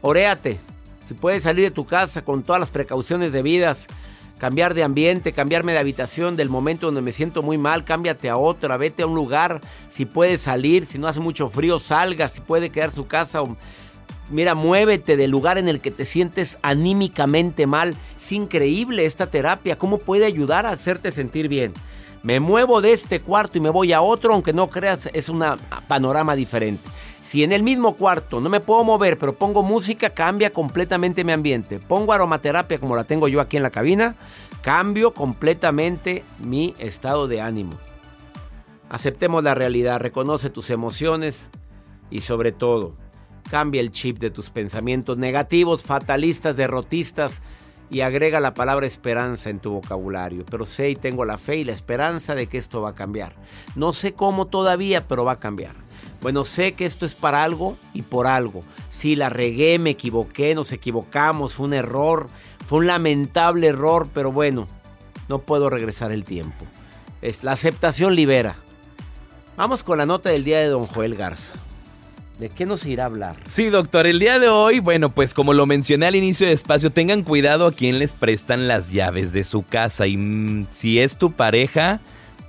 Oréate. 0.00 0.58
Si 1.00 1.14
puedes 1.14 1.42
salir 1.42 1.64
de 1.64 1.70
tu 1.70 1.86
casa 1.86 2.22
con 2.22 2.42
todas 2.42 2.60
las 2.60 2.70
precauciones 2.70 3.32
debidas, 3.32 3.88
cambiar 4.38 4.74
de 4.74 4.84
ambiente, 4.84 5.32
cambiarme 5.32 5.72
de 5.72 5.78
habitación 5.78 6.36
del 6.36 6.48
momento 6.48 6.86
donde 6.86 7.02
me 7.02 7.12
siento 7.12 7.42
muy 7.42 7.58
mal, 7.58 7.84
cámbiate 7.84 8.30
a 8.30 8.36
otra, 8.36 8.76
vete 8.76 9.02
a 9.02 9.06
un 9.06 9.14
lugar, 9.14 9.60
si 9.88 10.06
puedes 10.06 10.42
salir, 10.42 10.86
si 10.86 10.98
no 10.98 11.08
hace 11.08 11.20
mucho 11.20 11.50
frío, 11.50 11.78
salga, 11.78 12.28
si 12.28 12.40
puede 12.40 12.70
quedar 12.70 12.90
su 12.90 13.06
casa. 13.06 13.42
Mira, 14.30 14.54
muévete 14.54 15.16
del 15.16 15.30
lugar 15.30 15.58
en 15.58 15.68
el 15.68 15.80
que 15.80 15.90
te 15.90 16.04
sientes 16.04 16.58
anímicamente 16.62 17.66
mal. 17.66 17.96
Es 18.16 18.30
increíble 18.32 19.04
esta 19.04 19.28
terapia, 19.28 19.76
cómo 19.76 19.98
puede 19.98 20.24
ayudar 20.24 20.64
a 20.64 20.70
hacerte 20.70 21.10
sentir 21.10 21.48
bien. 21.48 21.72
Me 22.22 22.38
muevo 22.38 22.82
de 22.82 22.92
este 22.92 23.20
cuarto 23.20 23.56
y 23.56 23.60
me 23.60 23.70
voy 23.70 23.92
a 23.92 24.02
otro, 24.02 24.34
aunque 24.34 24.52
no 24.52 24.68
creas, 24.68 25.08
es 25.12 25.28
un 25.28 25.42
panorama 25.88 26.36
diferente. 26.36 26.86
Si 27.22 27.44
en 27.44 27.52
el 27.52 27.62
mismo 27.62 27.94
cuarto 27.94 28.40
no 28.40 28.50
me 28.50 28.60
puedo 28.60 28.84
mover, 28.84 29.16
pero 29.16 29.34
pongo 29.34 29.62
música, 29.62 30.10
cambia 30.10 30.52
completamente 30.52 31.24
mi 31.24 31.32
ambiente. 31.32 31.78
Pongo 31.78 32.12
aromaterapia 32.12 32.78
como 32.78 32.96
la 32.96 33.04
tengo 33.04 33.28
yo 33.28 33.40
aquí 33.40 33.56
en 33.56 33.62
la 33.62 33.70
cabina, 33.70 34.16
cambio 34.62 35.14
completamente 35.14 36.24
mi 36.40 36.74
estado 36.78 37.26
de 37.28 37.40
ánimo. 37.40 37.72
Aceptemos 38.90 39.44
la 39.44 39.54
realidad, 39.54 40.00
reconoce 40.00 40.50
tus 40.50 40.68
emociones 40.70 41.50
y 42.10 42.22
sobre 42.22 42.52
todo, 42.52 42.96
cambia 43.48 43.80
el 43.80 43.92
chip 43.92 44.18
de 44.18 44.30
tus 44.30 44.50
pensamientos 44.50 45.16
negativos, 45.16 45.84
fatalistas, 45.84 46.56
derrotistas 46.56 47.40
y 47.90 48.02
agrega 48.02 48.40
la 48.40 48.54
palabra 48.54 48.86
esperanza 48.86 49.50
en 49.50 49.58
tu 49.58 49.72
vocabulario. 49.72 50.46
Pero 50.48 50.64
sé 50.64 50.90
y 50.90 50.96
tengo 50.96 51.24
la 51.24 51.38
fe 51.38 51.56
y 51.56 51.64
la 51.64 51.72
esperanza 51.72 52.34
de 52.34 52.46
que 52.46 52.58
esto 52.58 52.80
va 52.80 52.90
a 52.90 52.94
cambiar. 52.94 53.32
No 53.74 53.92
sé 53.92 54.14
cómo 54.14 54.46
todavía, 54.46 55.06
pero 55.06 55.24
va 55.24 55.32
a 55.32 55.40
cambiar. 55.40 55.74
Bueno, 56.22 56.44
sé 56.44 56.72
que 56.72 56.86
esto 56.86 57.06
es 57.06 57.14
para 57.14 57.42
algo 57.42 57.76
y 57.94 58.02
por 58.02 58.26
algo. 58.26 58.62
Si 58.90 59.16
la 59.16 59.28
regué, 59.28 59.78
me 59.78 59.90
equivoqué, 59.90 60.54
nos 60.54 60.72
equivocamos, 60.72 61.54
fue 61.54 61.66
un 61.66 61.74
error, 61.74 62.28
fue 62.66 62.80
un 62.80 62.86
lamentable 62.86 63.68
error, 63.68 64.08
pero 64.12 64.30
bueno, 64.30 64.68
no 65.28 65.40
puedo 65.40 65.70
regresar 65.70 66.12
el 66.12 66.24
tiempo. 66.24 66.66
Es, 67.22 67.42
la 67.42 67.52
aceptación 67.52 68.14
libera. 68.14 68.56
Vamos 69.56 69.82
con 69.82 69.98
la 69.98 70.06
nota 70.06 70.30
del 70.30 70.44
día 70.44 70.58
de 70.58 70.66
don 70.66 70.86
Joel 70.86 71.16
Garza. 71.16 71.54
¿De 72.40 72.48
qué 72.48 72.64
nos 72.64 72.86
irá 72.86 73.02
a 73.02 73.06
hablar? 73.06 73.36
Sí, 73.44 73.66
doctor, 73.68 74.06
el 74.06 74.18
día 74.18 74.38
de 74.38 74.48
hoy, 74.48 74.78
bueno, 74.78 75.10
pues 75.10 75.34
como 75.34 75.52
lo 75.52 75.66
mencioné 75.66 76.06
al 76.06 76.16
inicio 76.16 76.46
de 76.46 76.54
espacio, 76.54 76.90
tengan 76.90 77.22
cuidado 77.22 77.66
a 77.66 77.72
quien 77.72 77.98
les 77.98 78.14
prestan 78.14 78.66
las 78.66 78.92
llaves 78.92 79.34
de 79.34 79.44
su 79.44 79.62
casa 79.62 80.06
y 80.06 80.16
mm, 80.16 80.68
si 80.70 81.00
es 81.00 81.18
tu 81.18 81.32
pareja, 81.32 82.00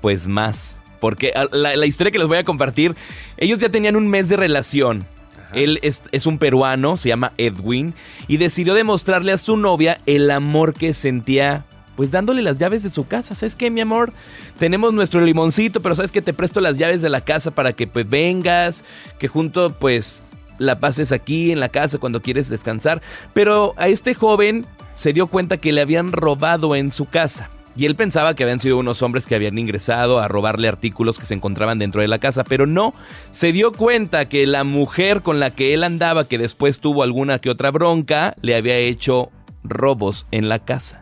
pues 0.02 0.28
más. 0.28 0.80
Porque 1.02 1.34
ah, 1.36 1.48
la, 1.52 1.86
historia 1.86 2.10
que 2.10 2.20
les 2.20 2.28
voy 2.30 2.38
a 2.38 2.46
compartir, 2.46 2.96
ellos 3.36 3.60
ya 3.60 3.68
tenían 3.68 3.98
un 3.98 4.08
mes 4.08 4.30
de 4.30 4.38
relación. 4.38 5.06
Él 5.54 5.78
es, 5.82 6.04
es, 6.14 6.26
un 6.26 6.38
peruano, 6.38 6.96
se 6.96 7.10
llama 7.10 7.34
Edwin, 7.38 7.94
y 8.30 8.38
decidió 8.38 8.74
demostrarle 8.74 9.34
a 9.34 9.38
su 9.38 9.58
novia 9.58 10.00
el 10.06 10.32
amor 10.32 10.74
que 10.74 10.94
sentía, 10.94 11.66
pues 12.02 12.10
dándole 12.10 12.42
las 12.42 12.58
llaves 12.58 12.82
de 12.82 12.90
su 12.90 13.06
casa. 13.06 13.36
¿Sabes 13.36 13.56
qué, 13.56 13.70
mi 13.70 13.80
amor? 13.80 14.12
Tenemos 14.58 14.92
nuestro 14.92 15.22
limoncito, 15.22 15.84
pero 15.84 15.96
sabes 15.96 16.12
que 16.12 16.24
te 16.24 16.34
presto 16.34 16.60
las 16.60 16.80
llaves 16.80 17.04
de 17.04 17.10
la 17.10 17.22
casa 17.22 17.52
para 17.52 17.74
que 17.74 17.86
pues 17.86 18.10
vengas, 18.10 18.84
que 19.20 19.28
junto 19.28 19.72
pues 19.76 20.24
la 20.58 20.80
pases 20.80 21.12
aquí 21.12 21.52
en 21.52 21.60
la 21.60 21.70
casa 21.70 22.00
cuando 22.00 22.24
quieres 22.24 22.50
descansar. 22.50 23.04
Pero 23.36 23.76
a 23.78 23.88
este 23.88 24.16
joven 24.16 24.66
se 24.96 25.14
dio 25.14 25.28
cuenta 25.28 25.58
que 25.58 25.72
le 25.72 25.82
habían 25.82 26.12
robado 26.12 26.76
en 26.76 26.90
su 26.90 27.06
casa. 27.06 27.52
Y 27.78 27.86
él 27.86 27.96
pensaba 27.96 28.34
que 28.34 28.42
habían 28.42 28.58
sido 28.58 28.80
unos 28.80 29.04
hombres 29.04 29.28
que 29.28 29.36
habían 29.36 29.60
ingresado 29.60 30.18
a 30.18 30.28
robarle 30.28 30.70
artículos 30.70 31.20
que 31.20 31.28
se 31.28 31.36
encontraban 31.36 31.78
dentro 31.78 32.02
de 32.02 32.08
la 32.08 32.18
casa, 32.18 32.44
pero 32.44 32.66
no, 32.66 32.96
se 33.30 33.52
dio 33.52 33.74
cuenta 33.74 34.28
que 34.28 34.48
la 34.48 34.64
mujer 34.64 35.22
con 35.22 35.40
la 35.40 35.52
que 35.52 35.76
él 35.76 35.84
andaba, 35.84 36.28
que 36.28 36.40
después 36.40 36.80
tuvo 36.80 37.04
alguna 37.04 37.38
que 37.38 37.52
otra 37.52 37.70
bronca, 37.70 38.34
le 38.42 38.56
había 38.56 38.78
hecho 38.78 39.30
robos 39.64 40.26
en 40.32 40.50
la 40.50 40.60
casa. 40.60 41.01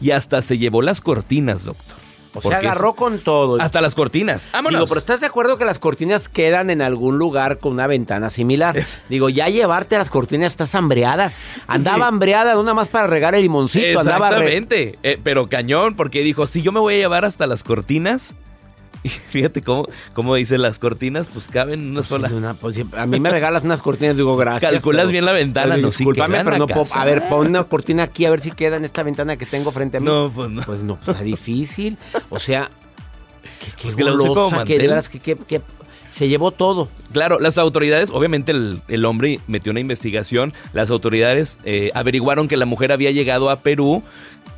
Y 0.00 0.12
hasta 0.12 0.42
se 0.42 0.58
llevó 0.58 0.82
las 0.82 1.00
cortinas, 1.00 1.64
doctor. 1.64 1.96
O 2.34 2.40
sea, 2.42 2.58
agarró 2.58 2.94
con 2.94 3.18
todo. 3.18 3.60
Hasta 3.60 3.80
las 3.80 3.94
cortinas. 3.94 4.48
Vámonos. 4.52 4.80
Digo, 4.80 4.86
pero 4.86 5.00
¿estás 5.00 5.20
de 5.20 5.26
acuerdo 5.26 5.58
que 5.58 5.64
las 5.64 5.78
cortinas 5.78 6.28
quedan 6.28 6.70
en 6.70 6.80
algún 6.80 7.18
lugar 7.18 7.58
con 7.58 7.72
una 7.72 7.86
ventana 7.86 8.30
similar? 8.30 8.80
Digo, 9.08 9.28
ya 9.28 9.48
llevarte 9.48 9.98
las 9.98 10.10
cortinas 10.10 10.52
estás 10.52 10.74
hambreada. 10.74 11.32
Andaba 11.66 12.06
hambreada, 12.06 12.54
no 12.54 12.62
nada 12.62 12.74
más 12.74 12.88
para 12.88 13.08
regar 13.08 13.34
el 13.34 13.42
limoncito. 13.42 14.00
Exactamente. 14.00 14.98
Eh, 15.02 15.18
pero 15.22 15.48
cañón, 15.48 15.96
porque 15.96 16.22
dijo, 16.22 16.46
si 16.46 16.62
yo 16.62 16.70
me 16.72 16.80
voy 16.80 16.94
a 16.94 16.98
llevar 16.98 17.24
hasta 17.24 17.46
las 17.46 17.64
cortinas, 17.64 18.34
y 19.04 19.08
fíjate 19.08 19.62
cómo, 19.62 19.86
cómo 20.12 20.34
dice 20.34 20.58
las 20.58 20.78
cortinas, 20.78 21.30
pues 21.32 21.48
caben 21.48 21.90
una 21.90 21.96
pues 21.96 22.06
sola. 22.06 22.54
Pues, 22.60 22.80
a 22.96 23.06
mí 23.06 23.20
me 23.20 23.30
regalas 23.30 23.64
unas 23.64 23.80
cortinas, 23.82 24.16
digo 24.16 24.36
gracias. 24.36 24.72
Calculas 24.72 25.10
bien 25.10 25.24
la 25.24 25.32
ventana, 25.32 25.76
no 25.76 25.88
Discúlpame, 25.88 26.44
pero 26.44 26.58
no 26.58 26.66
puedo. 26.66 26.86
A 26.94 27.04
ver, 27.04 27.28
pon 27.28 27.46
una 27.46 27.64
cortina 27.64 28.04
aquí 28.04 28.24
a 28.24 28.30
ver 28.30 28.40
si 28.40 28.52
queda 28.52 28.76
en 28.76 28.84
esta 28.84 29.02
ventana 29.02 29.36
que 29.36 29.46
tengo 29.46 29.70
frente 29.72 29.96
a 29.96 30.00
mí. 30.00 30.06
No, 30.06 30.30
pues 30.34 30.50
no. 30.50 30.62
Pues 30.62 30.82
no, 30.82 30.96
pues 30.96 31.08
está 31.08 31.24
difícil. 31.24 31.96
O 32.28 32.38
sea, 32.38 32.70
qué, 33.58 33.72
qué 33.76 33.94
pues 33.94 33.96
golosa, 33.96 34.64
que, 34.64 34.78
de 34.78 34.88
veras, 34.88 35.08
que, 35.08 35.18
que, 35.18 35.62
se 36.12 36.28
llevó 36.28 36.50
todo. 36.50 36.88
Claro, 37.12 37.38
las 37.38 37.56
autoridades, 37.58 38.10
obviamente 38.10 38.52
el, 38.52 39.04
hombre 39.04 39.40
metió 39.46 39.70
una 39.70 39.80
investigación, 39.80 40.52
las 40.72 40.90
autoridades 40.90 41.58
eh, 41.64 41.90
averiguaron 41.94 42.48
que 42.48 42.56
la 42.56 42.66
mujer 42.66 42.92
había 42.92 43.10
llegado 43.10 43.48
a 43.50 43.60
Perú 43.60 44.02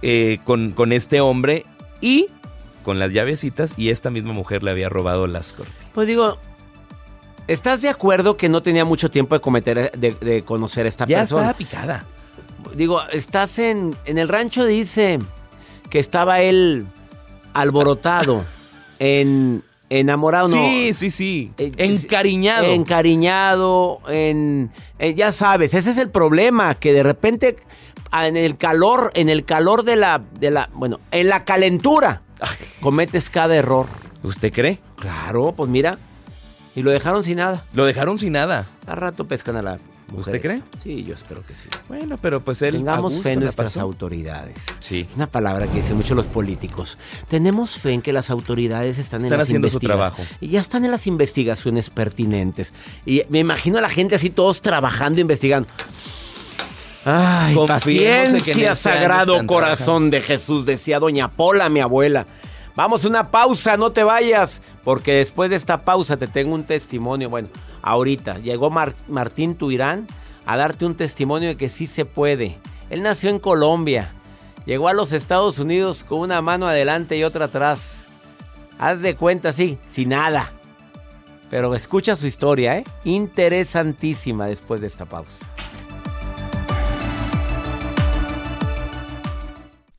eh, 0.00 0.38
con, 0.44 0.72
con 0.72 0.92
este 0.92 1.20
hombre 1.20 1.64
y 2.00 2.28
con 2.82 2.98
las 2.98 3.12
llavecitas 3.12 3.74
y 3.76 3.90
esta 3.90 4.10
misma 4.10 4.32
mujer 4.32 4.62
le 4.62 4.70
había 4.70 4.88
robado 4.88 5.26
las 5.26 5.52
cortinas. 5.52 5.80
Pues 5.94 6.06
digo, 6.06 6.38
¿estás 7.46 7.82
de 7.82 7.88
acuerdo 7.88 8.36
que 8.36 8.48
no 8.48 8.62
tenía 8.62 8.84
mucho 8.84 9.10
tiempo 9.10 9.34
de 9.34 9.40
cometer, 9.40 9.92
de, 9.92 10.42
conocer 10.44 10.86
a 10.86 10.88
esta 10.88 11.06
persona? 11.06 11.20
Ya 11.20 11.50
estaba 11.50 11.54
picada. 11.54 12.04
Digo, 12.74 13.02
estás 13.12 13.58
en, 13.58 13.96
en 14.04 14.18
el 14.18 14.28
rancho, 14.28 14.64
dice 14.64 15.18
que 15.90 15.98
estaba 15.98 16.40
él 16.40 16.86
alborotado, 17.52 18.44
en 18.98 19.62
enamorado, 19.90 20.48
sí, 20.48 20.94
Sí, 20.94 21.10
sí, 21.10 21.52
eh, 21.58 21.72
encariñado. 21.76 22.64
Encariñado, 22.64 24.00
en, 24.08 24.70
ya 25.14 25.32
sabes, 25.32 25.74
ese 25.74 25.90
es 25.90 25.98
el 25.98 26.08
problema, 26.08 26.74
que 26.74 26.94
de 26.94 27.02
repente 27.02 27.56
en 28.12 28.36
el 28.36 28.56
calor, 28.56 29.10
en 29.14 29.28
el 29.28 29.44
calor 29.44 29.84
de 29.84 29.96
la, 29.96 30.22
de 30.38 30.50
la, 30.50 30.70
bueno, 30.72 31.00
en 31.10 31.28
la 31.28 31.44
calentura 31.44 32.22
Cometes 32.80 33.30
cada 33.30 33.54
error. 33.56 33.86
¿Usted 34.22 34.52
cree? 34.52 34.78
Claro, 34.96 35.52
pues 35.56 35.68
mira. 35.68 35.98
Y 36.74 36.82
lo 36.82 36.90
dejaron 36.90 37.22
sin 37.24 37.36
nada. 37.36 37.64
Lo 37.74 37.84
dejaron 37.84 38.18
sin 38.18 38.32
nada. 38.32 38.66
A 38.86 38.94
rato 38.94 39.26
pescan 39.26 39.56
a 39.56 39.62
la 39.62 39.78
¿Usted 40.14 40.40
cree? 40.40 40.62
Sí, 40.82 41.04
yo 41.04 41.14
espero 41.14 41.44
que 41.46 41.54
sí. 41.54 41.68
Bueno, 41.88 42.18
pero 42.20 42.44
pues 42.44 42.60
él. 42.62 42.74
Tengamos 42.76 43.22
fe 43.22 43.32
en 43.32 43.40
nuestras 43.40 43.76
autoridades. 43.76 44.56
Sí. 44.80 45.06
Es 45.08 45.16
una 45.16 45.26
palabra 45.26 45.66
que 45.66 45.76
dicen 45.76 45.96
mucho 45.96 46.14
los 46.14 46.26
políticos. 46.26 46.98
Tenemos 47.28 47.78
fe 47.78 47.92
en 47.92 48.02
que 48.02 48.12
las 48.12 48.30
autoridades 48.30 48.98
están, 48.98 49.24
en 49.24 49.30
las 49.30 49.40
haciendo 49.40 49.68
su 49.68 49.80
trabajo. 49.80 50.22
Y 50.40 50.48
ya 50.48 50.60
están 50.60 50.84
en 50.84 50.90
las 50.90 51.06
investigaciones 51.06 51.90
pertinentes. 51.90 52.74
Y 53.06 53.22
me 53.30 53.38
imagino 53.38 53.78
a 53.78 53.80
la 53.80 53.88
gente 53.88 54.14
así, 54.14 54.30
todos 54.30 54.60
trabajando, 54.60 55.20
investigando. 55.20 55.68
Ay, 57.04 57.56
paciencia, 57.66 58.74
sagrado 58.74 59.44
corazón 59.46 60.10
de 60.10 60.20
Jesús, 60.20 60.64
decía 60.64 61.00
doña 61.00 61.28
Pola, 61.28 61.68
mi 61.68 61.80
abuela. 61.80 62.26
Vamos 62.74 63.04
a 63.04 63.08
una 63.08 63.30
pausa, 63.30 63.76
no 63.76 63.92
te 63.92 64.02
vayas, 64.02 64.62
porque 64.84 65.14
después 65.14 65.50
de 65.50 65.56
esta 65.56 65.78
pausa 65.78 66.16
te 66.16 66.26
tengo 66.26 66.54
un 66.54 66.64
testimonio. 66.64 67.28
Bueno, 67.28 67.48
ahorita 67.82 68.38
llegó 68.38 68.70
Martín 68.70 69.56
Tuirán 69.56 70.06
a 70.46 70.56
darte 70.56 70.86
un 70.86 70.94
testimonio 70.94 71.50
de 71.50 71.56
que 71.56 71.68
sí 71.68 71.86
se 71.86 72.04
puede. 72.04 72.56
Él 72.88 73.02
nació 73.02 73.30
en 73.30 73.40
Colombia, 73.40 74.10
llegó 74.64 74.88
a 74.88 74.94
los 74.94 75.12
Estados 75.12 75.58
Unidos 75.58 76.04
con 76.04 76.20
una 76.20 76.40
mano 76.40 76.66
adelante 76.66 77.16
y 77.16 77.24
otra 77.24 77.46
atrás. 77.46 78.06
Haz 78.78 79.02
de 79.02 79.16
cuenta, 79.16 79.52
sí, 79.52 79.78
sin 79.86 80.10
nada. 80.10 80.52
Pero 81.50 81.74
escucha 81.74 82.16
su 82.16 82.26
historia, 82.26 82.78
¿eh? 82.78 82.84
Interesantísima 83.04 84.46
después 84.46 84.80
de 84.80 84.86
esta 84.86 85.04
pausa. 85.04 85.46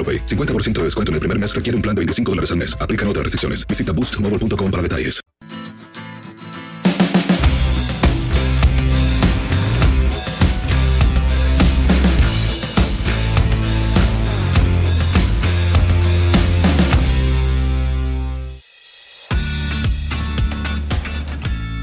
AroPay. 0.00 0.24
50% 0.24 0.78
de 0.78 0.84
descuento 0.84 1.10
en 1.10 1.14
el 1.14 1.20
primer 1.20 1.38
mes 1.38 1.54
requiere 1.54 1.76
un 1.76 1.82
plan 1.82 1.94
de 1.94 2.00
25 2.00 2.32
dólares 2.32 2.50
al 2.52 2.56
mes. 2.56 2.74
Aplican 2.80 3.06
otras 3.08 3.24
restricciones. 3.24 3.66
Visita 3.66 3.92
boostmobile.com 3.92 4.70
para 4.70 4.82
detalles. 4.82 5.20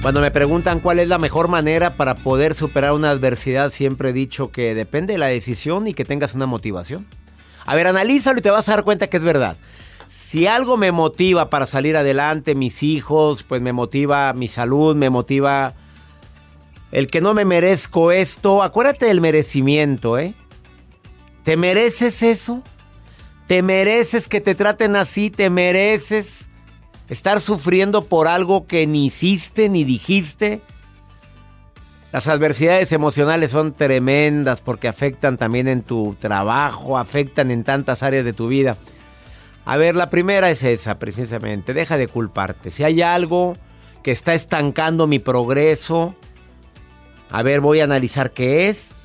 Cuando 0.08 0.22
me 0.22 0.32
preguntan 0.32 0.80
cuál 0.80 1.00
es 1.00 1.10
la 1.10 1.18
mejor 1.18 1.50
manera 1.50 1.98
para 1.98 2.16
poder 2.16 2.54
superar 2.56 2.94
una 2.94 3.10
adversidad, 3.10 3.72
siempre 3.72 4.12
he 4.12 4.14
dicho 4.14 4.52
que 4.54 4.74
depende 4.74 5.12
de 5.12 5.20
la 5.20 5.26
decisión 5.26 5.86
y 5.86 5.94
que 5.94 6.06
tengas 6.06 6.34
una 6.34 6.46
motivación. 6.46 7.06
A 7.68 7.76
ver, 7.76 7.86
analízalo 7.86 8.40
y 8.40 8.42
te 8.42 8.50
vas 8.50 8.68
a 8.70 8.72
dar 8.72 8.84
cuenta 8.86 9.08
que 9.08 9.18
es 9.18 9.24
verdad. 9.24 9.58
Si 10.08 10.48
algo 10.48 10.78
me 10.78 10.94
motiva 10.94 11.50
para 11.50 11.66
salir 11.66 11.98
adelante, 11.98 12.56
mis 12.56 12.82
hijos, 12.82 13.44
pues 13.44 13.62
me 13.62 13.74
motiva 13.74 14.32
mi 14.32 14.48
salud, 14.48 14.96
me 14.96 15.10
motiva 15.10 15.76
el 16.94 17.10
que 17.10 17.20
no 17.20 17.34
me 17.34 17.44
merezco 17.44 18.14
esto. 18.14 18.64
Acuérdate 18.64 19.08
del 19.08 19.20
merecimiento, 19.20 20.18
¿eh? 20.18 20.34
¿Te 21.44 21.58
mereces 21.58 22.24
eso? 22.24 22.64
¿Te 23.48 23.62
mereces 23.62 24.30
que 24.30 24.40
te 24.40 24.56
traten 24.56 24.96
así? 24.96 25.30
¿Te 25.30 25.50
mereces 25.50 26.48
estar 27.10 27.42
sufriendo 27.42 28.06
por 28.06 28.30
algo 28.30 28.66
que 28.66 28.88
ni 28.88 29.08
hiciste 29.08 29.68
ni 29.68 29.84
dijiste? 29.84 30.62
Las 32.18 32.28
adversidades 32.30 32.92
emocionales 32.94 33.52
son 33.52 33.76
tremendas 33.76 34.62
porque 34.62 34.88
afectan 34.88 35.38
también 35.38 35.68
en 35.68 35.84
tu 35.84 36.16
trabajo, 36.20 36.98
afectan 36.98 37.52
en 37.52 37.64
tantas 37.64 38.02
áreas 38.02 38.26
de 38.26 38.34
tu 38.34 38.48
vida. 38.48 38.76
A 39.66 39.78
ver, 39.78 39.96
la 39.96 40.10
primera 40.10 40.50
es 40.50 40.64
esa, 40.64 40.98
precisamente. 40.98 41.76
Deja 41.76 41.96
de 41.96 42.08
culparte. 42.08 42.72
Si 42.72 42.84
hay 42.84 43.04
algo 43.04 43.56
que 44.02 44.10
está 44.10 44.34
estancando 44.34 45.06
mi 45.06 45.20
progreso, 45.20 46.16
a 47.30 47.44
ver, 47.44 47.62
voy 47.62 47.82
a 47.82 47.84
analizar 47.84 48.32
qué 48.32 48.68
es. 48.68 48.96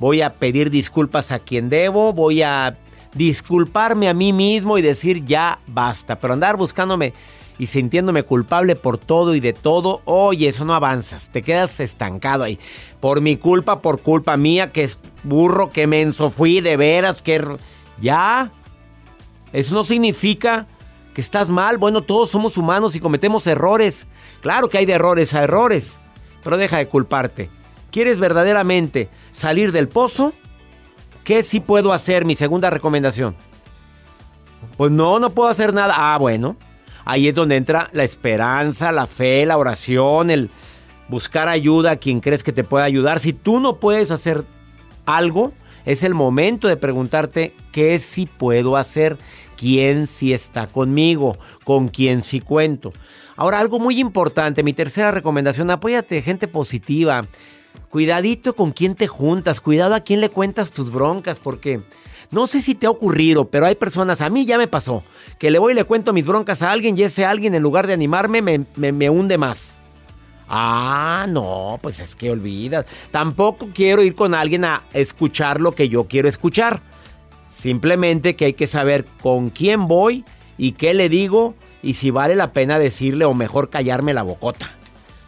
Voy 0.00 0.22
a 0.22 0.32
pedir 0.32 0.70
disculpas 0.70 1.32
a 1.32 1.40
quien 1.40 1.68
debo. 1.68 2.14
Voy 2.14 2.40
a 2.40 2.78
disculparme 3.12 4.08
a 4.08 4.14
mí 4.14 4.32
mismo 4.32 4.78
y 4.78 4.80
decir 4.80 5.26
ya 5.26 5.58
basta. 5.66 6.18
Pero 6.18 6.32
andar 6.32 6.56
buscándome 6.56 7.12
y 7.58 7.66
sintiéndome 7.66 8.24
culpable 8.24 8.76
por 8.76 8.98
todo 8.98 9.34
y 9.34 9.40
de 9.40 9.52
todo, 9.52 10.02
oye, 10.04 10.48
eso 10.48 10.64
no 10.64 10.74
avanzas, 10.74 11.30
te 11.30 11.42
quedas 11.42 11.80
estancado 11.80 12.44
ahí. 12.44 12.58
Por 13.00 13.20
mi 13.20 13.36
culpa, 13.36 13.80
por 13.80 14.02
culpa 14.02 14.36
mía, 14.36 14.72
que 14.72 14.84
es 14.84 14.98
burro, 15.22 15.70
que 15.70 15.86
menso 15.86 16.30
fui, 16.30 16.60
de 16.60 16.76
veras, 16.76 17.22
que... 17.22 17.44
Ya. 18.00 18.52
Eso 19.52 19.74
no 19.74 19.84
significa 19.84 20.66
que 21.14 21.20
estás 21.20 21.48
mal. 21.48 21.78
Bueno, 21.78 22.02
todos 22.02 22.30
somos 22.30 22.58
humanos 22.58 22.96
y 22.96 23.00
cometemos 23.00 23.46
errores. 23.46 24.06
Claro 24.40 24.68
que 24.68 24.78
hay 24.78 24.86
de 24.86 24.94
errores 24.94 25.32
a 25.32 25.44
errores, 25.44 26.00
pero 26.42 26.56
deja 26.56 26.78
de 26.78 26.88
culparte. 26.88 27.50
¿Quieres 27.90 28.18
verdaderamente 28.18 29.08
salir 29.30 29.70
del 29.70 29.88
pozo? 29.88 30.32
¿Qué 31.22 31.44
sí 31.44 31.60
puedo 31.60 31.92
hacer? 31.92 32.24
Mi 32.24 32.34
segunda 32.34 32.68
recomendación. 32.68 33.36
Pues 34.76 34.90
no, 34.90 35.20
no 35.20 35.30
puedo 35.30 35.48
hacer 35.48 35.72
nada. 35.72 35.94
Ah, 35.96 36.18
bueno. 36.18 36.56
Ahí 37.04 37.28
es 37.28 37.34
donde 37.34 37.56
entra 37.56 37.90
la 37.92 38.04
esperanza, 38.04 38.92
la 38.92 39.06
fe, 39.06 39.44
la 39.46 39.58
oración, 39.58 40.30
el 40.30 40.50
buscar 41.08 41.48
ayuda 41.48 41.92
a 41.92 41.96
quien 41.96 42.20
crees 42.20 42.42
que 42.42 42.52
te 42.52 42.64
pueda 42.64 42.84
ayudar. 42.84 43.18
Si 43.18 43.32
tú 43.32 43.60
no 43.60 43.78
puedes 43.78 44.10
hacer 44.10 44.44
algo, 45.06 45.52
es 45.84 46.02
el 46.02 46.14
momento 46.14 46.68
de 46.68 46.76
preguntarte 46.76 47.54
qué 47.72 47.98
sí 47.98 48.26
puedo 48.26 48.76
hacer, 48.76 49.18
quién 49.56 50.06
sí 50.06 50.32
está 50.32 50.66
conmigo, 50.66 51.38
con 51.64 51.88
quién 51.88 52.22
sí 52.22 52.40
cuento. 52.40 52.92
Ahora, 53.36 53.58
algo 53.58 53.78
muy 53.78 54.00
importante, 54.00 54.62
mi 54.62 54.72
tercera 54.72 55.10
recomendación, 55.10 55.70
apóyate 55.70 56.22
gente 56.22 56.48
positiva. 56.48 57.26
Cuidadito 57.90 58.54
con 58.54 58.72
quién 58.72 58.94
te 58.94 59.06
juntas, 59.06 59.60
cuidado 59.60 59.94
a 59.94 60.00
quién 60.00 60.20
le 60.20 60.28
cuentas 60.28 60.72
tus 60.72 60.90
broncas, 60.90 61.38
porque 61.38 61.82
no 62.30 62.46
sé 62.48 62.60
si 62.60 62.74
te 62.74 62.86
ha 62.86 62.90
ocurrido, 62.90 63.48
pero 63.50 63.66
hay 63.66 63.76
personas, 63.76 64.20
a 64.20 64.30
mí 64.30 64.46
ya 64.46 64.58
me 64.58 64.66
pasó, 64.66 65.04
que 65.38 65.52
le 65.52 65.60
voy 65.60 65.72
y 65.72 65.76
le 65.76 65.84
cuento 65.84 66.12
mis 66.12 66.26
broncas 66.26 66.62
a 66.62 66.72
alguien 66.72 66.98
y 66.98 67.02
ese 67.02 67.24
alguien 67.24 67.54
en 67.54 67.62
lugar 67.62 67.86
de 67.86 67.92
animarme 67.92 68.42
me, 68.42 68.64
me, 68.74 69.10
hunde 69.10 69.38
más. 69.38 69.78
Ah, 70.48 71.26
no, 71.28 71.78
pues 71.80 72.00
es 72.00 72.16
que 72.16 72.30
olvidas. 72.30 72.86
Tampoco 73.10 73.68
quiero 73.72 74.02
ir 74.02 74.14
con 74.14 74.34
alguien 74.34 74.64
a 74.64 74.82
escuchar 74.92 75.60
lo 75.60 75.76
que 75.76 75.88
yo 75.88 76.08
quiero 76.08 76.28
escuchar. 76.28 76.82
Simplemente 77.48 78.34
que 78.34 78.46
hay 78.46 78.54
que 78.54 78.66
saber 78.66 79.06
con 79.22 79.50
quién 79.50 79.86
voy 79.86 80.24
y 80.58 80.72
qué 80.72 80.92
le 80.92 81.08
digo 81.08 81.54
y 81.82 81.94
si 81.94 82.10
vale 82.10 82.34
la 82.34 82.52
pena 82.52 82.78
decirle 82.78 83.24
o 83.24 83.34
mejor 83.34 83.70
callarme 83.70 84.12
la 84.12 84.22
bocota. 84.22 84.70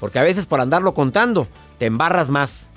Porque 0.01 0.19
a 0.19 0.23
veces 0.23 0.47
por 0.47 0.61
andarlo 0.61 0.93
contando 0.93 1.47
te 1.79 1.87
embarras 1.87 2.31
más. 2.31 2.69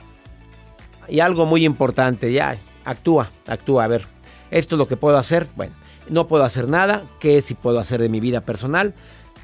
Y 1.08 1.22
algo 1.22 1.46
muy 1.46 1.66
importante, 1.66 2.32
ya, 2.32 2.58
actúa, 2.86 3.32
actúa, 3.48 3.86
a 3.86 3.88
ver, 3.88 4.06
esto 4.52 4.76
es 4.76 4.78
lo 4.78 4.88
que 4.88 4.98
puedo 4.98 5.18
hacer, 5.18 5.48
bueno, 5.56 5.74
no 6.10 6.28
puedo 6.28 6.44
hacer 6.44 6.68
nada, 6.68 7.04
¿qué 7.20 7.42
si 7.42 7.56
puedo 7.56 7.80
hacer 7.80 8.02
de 8.02 8.10
mi 8.10 8.20
vida 8.20 8.42
personal? 8.42 8.94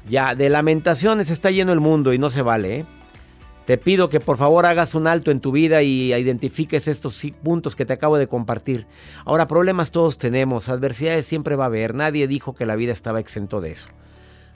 Ya, 0.08 0.34
de 0.34 0.48
lamentaciones 0.48 1.30
está 1.30 1.50
lleno 1.50 1.72
el 1.72 1.80
mundo 1.80 2.12
y 2.12 2.18
no 2.18 2.30
se 2.30 2.42
vale, 2.42 2.80
¿eh? 2.80 2.86
Te 3.66 3.78
pido 3.78 4.08
que 4.08 4.20
por 4.20 4.36
favor 4.36 4.64
hagas 4.64 4.94
un 4.94 5.08
alto 5.08 5.32
en 5.32 5.40
tu 5.40 5.50
vida 5.50 5.82
y 5.82 6.14
identifiques 6.14 6.86
estos 6.86 7.20
puntos 7.42 7.74
que 7.74 7.84
te 7.84 7.92
acabo 7.92 8.16
de 8.16 8.28
compartir. 8.28 8.86
Ahora, 9.24 9.48
problemas 9.48 9.90
todos 9.90 10.18
tenemos, 10.18 10.68
adversidades 10.68 11.26
siempre 11.26 11.56
va 11.56 11.64
a 11.64 11.66
haber, 11.66 11.92
nadie 11.92 12.28
dijo 12.28 12.54
que 12.54 12.64
la 12.64 12.76
vida 12.76 12.92
estaba 12.92 13.18
exento 13.18 13.60
de 13.60 13.72
eso. 13.72 13.88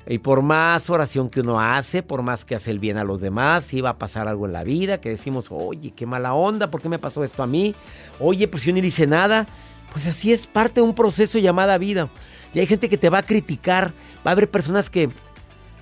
Y 0.06 0.18
por 0.18 0.42
más 0.42 0.88
oración 0.90 1.28
que 1.28 1.40
uno 1.40 1.60
hace, 1.60 2.02
por 2.02 2.22
más 2.22 2.44
que 2.44 2.54
hace 2.54 2.70
el 2.70 2.78
bien 2.78 2.96
a 2.96 3.04
los 3.04 3.20
demás, 3.20 3.64
si 3.64 3.80
va 3.80 3.90
a 3.90 3.98
pasar 3.98 4.28
algo 4.28 4.46
en 4.46 4.52
la 4.52 4.64
vida, 4.64 5.00
que 5.00 5.10
decimos, 5.10 5.46
oye, 5.50 5.92
qué 5.94 6.06
mala 6.06 6.34
onda, 6.34 6.70
¿por 6.70 6.80
qué 6.80 6.88
me 6.88 6.98
pasó 6.98 7.22
esto 7.22 7.42
a 7.42 7.46
mí? 7.46 7.74
Oye, 8.18 8.48
pues 8.48 8.64
yo 8.64 8.72
ni 8.72 8.80
hice 8.80 9.06
nada. 9.06 9.46
Pues 9.92 10.06
así 10.06 10.32
es 10.32 10.46
parte 10.46 10.80
de 10.80 10.86
un 10.86 10.94
proceso 10.94 11.38
llamada 11.38 11.76
vida. 11.76 12.08
Y 12.54 12.60
hay 12.60 12.66
gente 12.66 12.88
que 12.88 12.98
te 12.98 13.10
va 13.10 13.18
a 13.18 13.22
criticar, 13.22 13.92
va 14.26 14.30
a 14.30 14.32
haber 14.32 14.50
personas 14.50 14.88
que, 14.88 15.10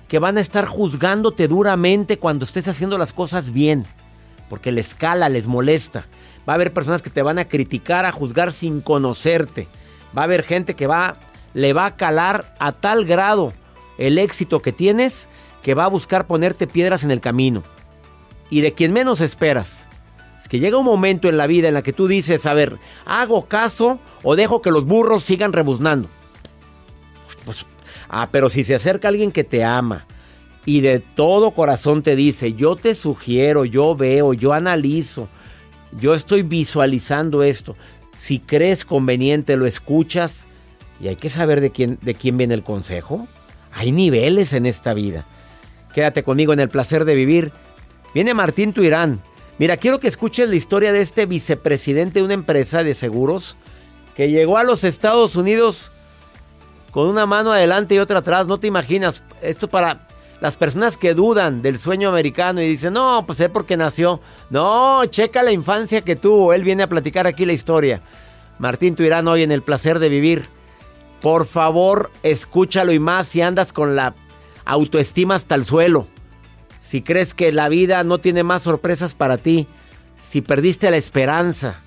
que 0.07 0.19
van 0.19 0.37
a 0.37 0.41
estar 0.41 0.65
juzgándote 0.65 1.47
duramente 1.47 2.17
cuando 2.17 2.45
estés 2.45 2.67
haciendo 2.67 2.97
las 2.97 3.13
cosas 3.13 3.51
bien, 3.51 3.85
porque 4.49 4.71
les 4.71 4.95
cala, 4.95 5.29
les 5.29 5.47
molesta. 5.47 6.05
Va 6.47 6.53
a 6.53 6.55
haber 6.55 6.73
personas 6.73 7.01
que 7.01 7.11
te 7.11 7.21
van 7.21 7.39
a 7.39 7.45
criticar, 7.45 8.05
a 8.05 8.11
juzgar 8.11 8.51
sin 8.51 8.81
conocerte. 8.81 9.67
Va 10.17 10.23
a 10.23 10.25
haber 10.25 10.43
gente 10.43 10.75
que 10.75 10.87
va, 10.87 11.17
le 11.53 11.73
va 11.73 11.85
a 11.85 11.95
calar 11.95 12.55
a 12.59 12.71
tal 12.71 13.05
grado 13.05 13.53
el 13.99 14.17
éxito 14.17 14.61
que 14.61 14.71
tienes 14.71 15.27
que 15.61 15.75
va 15.75 15.83
a 15.83 15.89
buscar 15.89 16.25
ponerte 16.25 16.65
piedras 16.65 17.03
en 17.03 17.11
el 17.11 17.19
camino. 17.19 17.63
Y 18.49 18.61
de 18.61 18.73
quien 18.73 18.93
menos 18.93 19.21
esperas. 19.21 19.85
Es 20.39 20.47
que 20.47 20.59
llega 20.59 20.77
un 20.77 20.85
momento 20.85 21.27
en 21.27 21.37
la 21.37 21.47
vida 21.47 21.67
en 21.67 21.73
la 21.73 21.83
que 21.83 21.93
tú 21.93 22.07
dices, 22.07 22.45
a 22.45 22.53
ver, 22.53 22.79
¿hago 23.05 23.45
caso 23.45 23.99
o 24.23 24.35
dejo 24.37 24.61
que 24.61 24.71
los 24.71 24.85
burros 24.85 25.23
sigan 25.23 25.51
rebuznando? 25.51 26.07
Pues, 27.43 27.65
ah, 28.07 28.29
pero 28.31 28.49
si 28.49 28.63
se 28.63 28.73
acerca 28.73 29.09
alguien 29.09 29.33
que 29.33 29.43
te 29.43 29.65
ama 29.65 30.07
y 30.65 30.79
de 30.79 30.99
todo 30.99 31.51
corazón 31.51 32.01
te 32.01 32.15
dice, 32.15 32.53
yo 32.53 32.77
te 32.77 32.95
sugiero, 32.95 33.65
yo 33.65 33.95
veo, 33.97 34.33
yo 34.33 34.53
analizo, 34.53 35.27
yo 35.91 36.13
estoy 36.13 36.41
visualizando 36.41 37.43
esto. 37.43 37.75
Si 38.13 38.39
crees 38.39 38.85
conveniente, 38.85 39.57
lo 39.57 39.65
escuchas 39.65 40.45
y 41.01 41.09
hay 41.09 41.17
que 41.17 41.29
saber 41.29 41.59
de 41.59 41.71
quién, 41.71 41.99
de 42.01 42.15
quién 42.15 42.37
viene 42.37 42.53
el 42.53 42.63
consejo. 42.63 43.27
Hay 43.71 43.91
niveles 43.91 44.53
en 44.53 44.65
esta 44.65 44.93
vida. 44.93 45.25
Quédate 45.93 46.23
conmigo 46.23 46.53
en 46.53 46.59
el 46.59 46.69
placer 46.69 47.05
de 47.05 47.15
vivir. 47.15 47.51
Viene 48.13 48.33
Martín 48.33 48.73
Tuirán. 48.73 49.21
Mira, 49.57 49.77
quiero 49.77 49.99
que 49.99 50.07
escuches 50.07 50.47
la 50.47 50.55
historia 50.55 50.93
de 50.93 51.01
este 51.01 51.25
vicepresidente 51.25 52.19
de 52.19 52.25
una 52.25 52.33
empresa 52.33 52.83
de 52.83 52.93
seguros 52.93 53.57
que 54.15 54.29
llegó 54.29 54.57
a 54.57 54.63
los 54.63 54.83
Estados 54.83 55.35
Unidos 55.35 55.91
con 56.91 57.07
una 57.07 57.25
mano 57.25 57.51
adelante 57.51 57.95
y 57.95 57.99
otra 57.99 58.19
atrás. 58.19 58.47
No 58.47 58.59
te 58.59 58.67
imaginas. 58.67 59.23
Esto 59.41 59.67
para 59.67 60.07
las 60.39 60.55
personas 60.55 60.97
que 60.97 61.13
dudan 61.13 61.61
del 61.61 61.79
sueño 61.79 62.09
americano 62.09 62.61
y 62.61 62.67
dicen, 62.67 62.93
no, 62.93 63.23
pues 63.27 63.39
es 63.41 63.49
porque 63.49 63.77
nació. 63.77 64.21
No, 64.49 65.05
checa 65.05 65.43
la 65.43 65.51
infancia 65.51 66.01
que 66.01 66.15
tuvo. 66.15 66.53
Él 66.53 66.63
viene 66.63 66.83
a 66.83 66.89
platicar 66.89 67.27
aquí 67.27 67.45
la 67.45 67.53
historia. 67.53 68.01
Martín 68.57 68.95
Tuirán 68.95 69.27
hoy 69.27 69.43
en 69.43 69.51
el 69.51 69.61
placer 69.61 69.99
de 69.99 70.09
vivir. 70.09 70.47
Por 71.21 71.45
favor, 71.45 72.11
escúchalo 72.23 72.91
y 72.93 72.99
más 72.99 73.27
si 73.27 73.41
andas 73.41 73.73
con 73.73 73.95
la 73.95 74.15
autoestima 74.65 75.35
hasta 75.35 75.55
el 75.55 75.65
suelo. 75.65 76.07
Si 76.81 77.01
crees 77.01 77.33
que 77.33 77.51
la 77.51 77.69
vida 77.69 78.03
no 78.03 78.19
tiene 78.19 78.43
más 78.43 78.63
sorpresas 78.63 79.13
para 79.13 79.37
ti. 79.37 79.67
Si 80.21 80.41
perdiste 80.41 80.89
la 80.91 80.97
esperanza. 80.97 81.81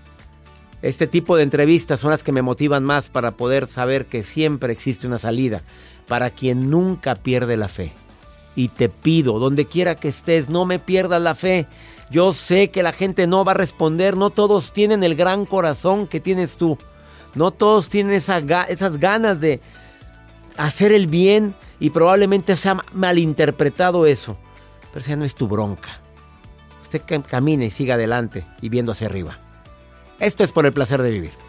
Este 0.83 1.07
tipo 1.07 1.37
de 1.37 1.45
entrevistas 1.45 2.01
son 2.01 2.11
las 2.11 2.23
que 2.23 2.33
me 2.33 2.43
motivan 2.43 2.85
más 2.85 3.09
para 3.09 3.33
poder 3.33 3.69
saber 3.69 4.07
que 4.07 4.23
siempre 4.23 4.73
existe 4.73 5.07
una 5.07 5.19
salida 5.19 5.63
para 6.09 6.31
quien 6.31 6.71
nunca 6.71 7.15
pierde 7.15 7.57
la 7.57 7.69
fe. 7.69 7.93
Y 8.55 8.69
te 8.69 8.89
pido, 8.89 9.39
donde 9.39 9.67
quiera 9.67 9.95
que 9.95 10.09
estés, 10.09 10.51
no 10.51 10.67
me 10.67 10.79
pierdas 10.79 11.23
la 11.23 11.35
fe. 11.35 11.67
Yo 12.11 12.33
sé 12.33 12.69
que 12.69 12.83
la 12.83 12.93
gente 12.93 13.27
no 13.27 13.45
va 13.45 13.53
a 13.53 13.55
responder, 13.55 14.17
no 14.17 14.31
todos 14.31 14.73
tienen 14.73 15.05
el 15.05 15.15
gran 15.15 15.47
corazón 15.47 16.07
que 16.07 16.21
tienes 16.21 16.59
tú. 16.59 16.77
No 17.35 17.51
todos 17.51 17.89
tienen 17.89 18.15
esas 18.15 18.99
ganas 18.99 19.41
de 19.41 19.61
hacer 20.57 20.93
el 20.93 21.07
bien 21.07 21.55
y 21.81 21.91
probablemente 21.91 22.57
se 22.57 22.69
ha 22.69 22.85
malinterpretado 22.93 24.07
eso. 24.07 24.37
Pero 24.93 25.01
esa 25.01 25.17
no 25.17 25.25
es 25.25 25.35
tu 25.35 25.49
bronca. 25.49 25.89
Usted 26.83 27.03
camine 27.27 27.67
y 27.67 27.71
siga 27.71 27.95
adelante 27.95 28.47
y 28.61 28.69
viendo 28.69 28.93
hacia 28.93 29.07
arriba. 29.07 29.39
Esto 30.19 30.45
es 30.45 30.53
por 30.53 30.67
el 30.67 30.73
placer 30.73 31.01
de 31.01 31.11
vivir. 31.11 31.42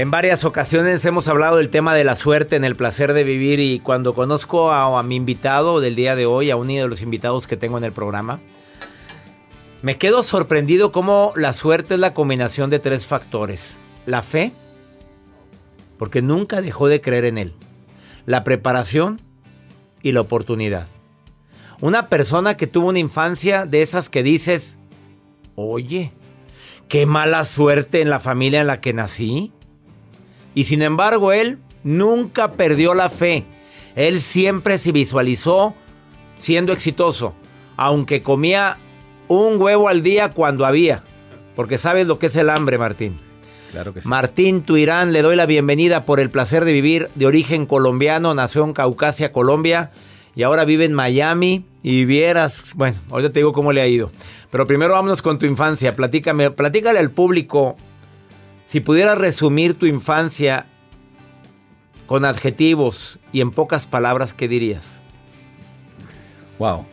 En 0.00 0.10
varias 0.10 0.46
ocasiones 0.46 1.04
hemos 1.04 1.28
hablado 1.28 1.58
del 1.58 1.68
tema 1.68 1.94
de 1.94 2.04
la 2.04 2.16
suerte 2.16 2.56
en 2.56 2.64
el 2.64 2.74
placer 2.74 3.12
de 3.12 3.22
vivir 3.22 3.60
y 3.60 3.80
cuando 3.80 4.14
conozco 4.14 4.72
a, 4.72 5.02
mi 5.02 5.14
invitado 5.14 5.78
del 5.82 5.94
día 5.94 6.16
de 6.16 6.24
hoy, 6.24 6.50
a 6.50 6.56
uno 6.56 6.72
de 6.72 6.88
los 6.88 7.02
invitados 7.02 7.46
que 7.46 7.58
tengo 7.58 7.76
en 7.76 7.84
el 7.84 7.92
programa, 7.92 8.40
me 9.82 9.98
quedo 9.98 10.22
sorprendido 10.22 10.90
cómo 10.90 11.34
la 11.36 11.52
suerte 11.52 11.92
es 11.92 12.00
la 12.00 12.14
combinación 12.14 12.70
de 12.70 12.78
tres 12.78 13.04
factores. 13.04 13.78
La 14.06 14.22
fe, 14.22 14.52
porque 15.98 16.22
nunca 16.22 16.62
dejó 16.62 16.88
de 16.88 17.02
creer 17.02 17.26
en 17.26 17.36
él. 17.36 17.54
La 18.24 18.42
preparación 18.42 19.20
y 20.00 20.12
la 20.12 20.22
oportunidad. 20.22 20.88
Una 21.82 22.08
persona 22.08 22.56
que 22.56 22.66
tuvo 22.66 22.88
una 22.88 23.00
infancia 23.00 23.66
de 23.66 23.82
esas 23.82 24.08
que 24.08 24.22
dices, 24.22 24.78
oye, 25.56 26.14
qué 26.88 27.04
mala 27.04 27.44
suerte 27.44 28.00
en 28.00 28.08
la 28.08 28.18
familia 28.18 28.62
en 28.62 28.66
la 28.66 28.80
que 28.80 28.94
nací. 28.94 29.52
Y 30.54 30.64
sin 30.64 30.82
embargo, 30.82 31.32
él 31.32 31.58
nunca 31.82 32.52
perdió 32.52 32.94
la 32.94 33.10
fe. 33.10 33.44
Él 33.96 34.20
siempre 34.20 34.78
se 34.78 34.92
visualizó 34.92 35.74
siendo 36.36 36.72
exitoso, 36.72 37.34
aunque 37.76 38.22
comía 38.22 38.78
un 39.28 39.60
huevo 39.60 39.88
al 39.88 40.02
día 40.02 40.32
cuando 40.32 40.64
había. 40.64 41.04
Porque 41.54 41.78
sabes 41.78 42.06
lo 42.06 42.18
que 42.18 42.26
es 42.26 42.36
el 42.36 42.50
hambre, 42.50 42.78
Martín. 42.78 43.16
Claro 43.72 43.92
que 43.94 44.02
sí. 44.02 44.08
Martín 44.08 44.62
Tuirán, 44.62 45.12
le 45.12 45.22
doy 45.22 45.36
la 45.36 45.46
bienvenida 45.46 46.04
por 46.04 46.18
el 46.18 46.30
placer 46.30 46.64
de 46.64 46.72
vivir 46.72 47.08
de 47.14 47.26
origen 47.26 47.66
colombiano, 47.66 48.34
nació 48.34 48.64
en 48.64 48.72
Caucasia, 48.72 49.30
Colombia, 49.30 49.92
y 50.34 50.42
ahora 50.42 50.64
vive 50.64 50.84
en 50.84 50.94
Miami. 50.94 51.66
Y 51.82 52.04
vieras, 52.04 52.74
bueno, 52.76 52.98
ahorita 53.10 53.32
te 53.32 53.40
digo 53.40 53.52
cómo 53.52 53.72
le 53.72 53.80
ha 53.80 53.86
ido. 53.86 54.10
Pero 54.50 54.66
primero 54.66 54.92
vámonos 54.92 55.22
con 55.22 55.38
tu 55.38 55.46
infancia. 55.46 55.96
Platícame, 55.96 56.50
platícale 56.50 56.98
al 56.98 57.10
público 57.10 57.76
si 58.70 58.78
pudieras 58.78 59.18
resumir 59.18 59.74
tu 59.74 59.86
infancia 59.86 60.66
con 62.06 62.24
adjetivos 62.24 63.18
y 63.32 63.40
en 63.40 63.50
pocas 63.50 63.88
palabras, 63.88 64.32
¿qué 64.32 64.46
dirías? 64.46 65.02
Wow, 66.56 66.86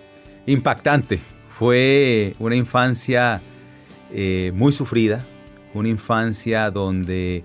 impactante. 0.47 1.19
Fue 1.49 2.35
una 2.39 2.55
infancia 2.55 3.43
eh, 4.11 4.51
muy 4.55 4.71
sufrida, 4.71 5.23
una 5.75 5.89
infancia 5.89 6.71
donde 6.71 7.43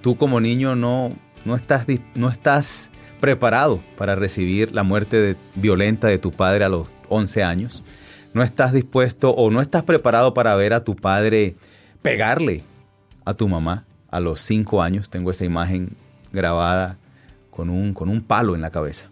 tú 0.00 0.16
como 0.16 0.40
niño 0.40 0.74
no, 0.74 1.14
no, 1.44 1.54
estás, 1.54 1.84
no 2.14 2.30
estás 2.30 2.90
preparado 3.20 3.82
para 3.98 4.14
recibir 4.14 4.72
la 4.72 4.84
muerte 4.84 5.36
violenta 5.54 6.08
de 6.08 6.18
tu 6.18 6.30
padre 6.30 6.64
a 6.64 6.70
los 6.70 6.88
11 7.10 7.42
años. 7.42 7.84
No 8.32 8.42
estás 8.42 8.72
dispuesto 8.72 9.32
o 9.32 9.50
no 9.50 9.60
estás 9.60 9.82
preparado 9.82 10.32
para 10.32 10.56
ver 10.56 10.72
a 10.72 10.82
tu 10.82 10.96
padre 10.96 11.56
pegarle 12.00 12.64
a 13.26 13.34
tu 13.34 13.46
mamá 13.48 13.84
a 14.10 14.20
los 14.20 14.40
cinco 14.40 14.80
años. 14.80 15.10
Tengo 15.10 15.30
esa 15.30 15.44
imagen 15.44 15.90
grabada 16.32 16.96
con 17.50 17.68
un, 17.68 17.92
con 17.92 18.08
un 18.08 18.22
palo 18.22 18.54
en 18.54 18.60
la 18.60 18.70
cabeza, 18.70 19.10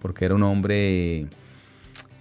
porque 0.00 0.24
era 0.24 0.34
un 0.34 0.42
hombre, 0.42 1.26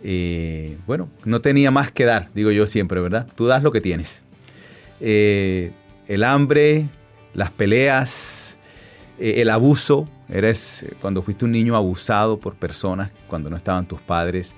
eh, 0.04 0.78
bueno, 0.86 1.10
no 1.26 1.42
tenía 1.42 1.72
más 1.72 1.92
que 1.92 2.06
dar, 2.06 2.30
digo 2.34 2.52
yo 2.52 2.68
siempre, 2.68 3.02
¿verdad? 3.02 3.28
Tú 3.36 3.46
das 3.46 3.64
lo 3.64 3.72
que 3.72 3.82
tienes. 3.82 4.24
Eh, 5.00 5.72
el 6.08 6.24
hambre, 6.24 6.90
las 7.34 7.50
peleas, 7.52 8.60
eh, 9.20 9.42
el 9.42 9.50
abuso, 9.50 10.08
eres 10.30 10.86
cuando 11.02 11.24
fuiste 11.24 11.46
un 11.46 11.52
niño 11.52 11.76
abusado 11.76 12.40
por 12.40 12.56
personas, 12.56 13.12
cuando 13.28 13.50
no 13.50 13.58
estaban 13.58 13.88
tus 13.88 14.00
padres. 14.00 14.56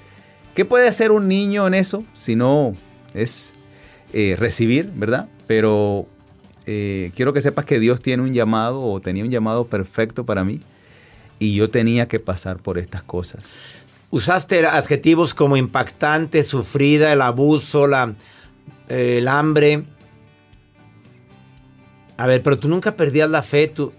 ¿Qué 0.54 0.66
puede 0.66 0.88
hacer 0.88 1.12
un 1.12 1.28
niño 1.28 1.66
en 1.68 1.74
eso 1.74 2.04
si 2.14 2.36
no 2.36 2.76
es 3.14 3.54
recibir, 4.38 4.92
verdad? 4.96 5.28
Pero 5.48 6.08
eh, 6.66 7.12
quiero 7.16 7.34
que 7.34 7.42
sepas 7.42 7.66
que 7.66 7.80
Dios 7.80 8.02
tiene 8.02 8.24
un 8.24 8.34
llamado 8.34 8.82
o 8.82 9.00
tenía 9.00 9.24
un 9.24 9.32
llamado 9.32 9.68
perfecto 9.68 10.26
para 10.26 10.44
mí 10.44 10.62
y 11.40 11.56
yo 11.56 11.70
tenía 11.70 12.08
que 12.08 12.20
pasar 12.20 12.58
por 12.58 12.78
estas 12.78 13.04
cosas. 13.04 13.60
Usaste 14.10 14.66
adjetivos 14.66 15.34
como 15.34 15.58
impactante, 15.58 16.44
sufrida, 16.44 17.12
el 17.12 17.22
abuso, 17.22 17.88
la, 17.88 18.14
eh, 18.88 19.18
el 19.20 19.28
hambre. 19.28 19.84
A 22.18 22.28
ver, 22.28 22.42
pero 22.42 22.58
tú 22.58 22.68
nunca 22.68 22.96
perdías 22.96 23.30
la 23.30 23.44
fe. 23.44 23.68
Tú... 23.68 23.92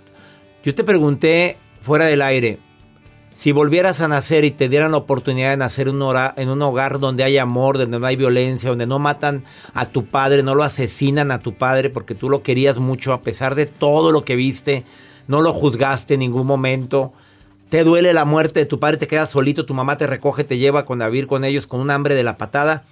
Yo 0.65 0.75
te 0.75 0.85
pregunté 0.85 1.59
fuera 1.81 2.07
del 2.07 2.23
aire, 2.23 2.59
si 3.37 3.53
volvieras 3.53 4.01
a 4.01 4.09
nacer 4.09 4.47
y 4.47 4.51
te 4.51 4.71
dieran 4.71 4.93
la 4.93 4.97
oportunidad 4.97 5.51
de 5.51 5.59
nacer 5.59 5.89
en 5.89 6.49
un 6.49 6.63
hogar 6.63 6.99
donde 7.01 7.23
hay 7.23 7.37
amor, 7.37 7.77
donde 7.77 7.99
no 7.99 8.07
hay 8.07 8.17
violencia, 8.17 8.71
donde 8.71 8.87
no 8.87 8.99
matan 8.99 9.45
a 9.75 9.85
tu 9.85 10.07
padre, 10.07 10.43
no 10.43 10.55
lo 10.55 10.63
asesinan 10.63 11.31
a 11.31 11.41
tu 11.41 11.53
padre 11.53 11.91
porque 11.91 12.15
tú 12.15 12.31
lo 12.31 12.43
querías 12.43 12.79
mucho 12.79 13.13
a 13.13 13.21
pesar 13.21 13.55
de 13.55 13.67
todo 13.67 14.11
lo 14.11 14.25
que 14.25 14.37
viste, 14.37 14.85
no 15.29 15.43
lo 15.43 15.53
juzgaste 15.53 16.15
en 16.15 16.21
ningún 16.21 16.47
momento, 16.47 17.13
te 17.69 17.85
duele 17.85 18.15
la 18.15 18.25
muerte 18.25 18.61
de 18.61 18.67
tu 18.67 18.81
padre, 18.81 18.97
te 18.97 19.07
quedas 19.07 19.29
solito, 19.29 19.67
tu 19.67 19.75
mamá 19.75 19.99
te 19.99 20.07
recoge, 20.07 20.43
te 20.43 20.57
lleva 20.57 20.87
con, 20.87 21.03
a 21.03 21.09
vivir 21.11 21.27
con 21.27 21.45
ellos 21.45 21.67
con 21.67 21.81
un 21.81 21.91
hambre 21.91 22.15
de 22.15 22.25
la 22.25 22.39
patada, 22.39 22.85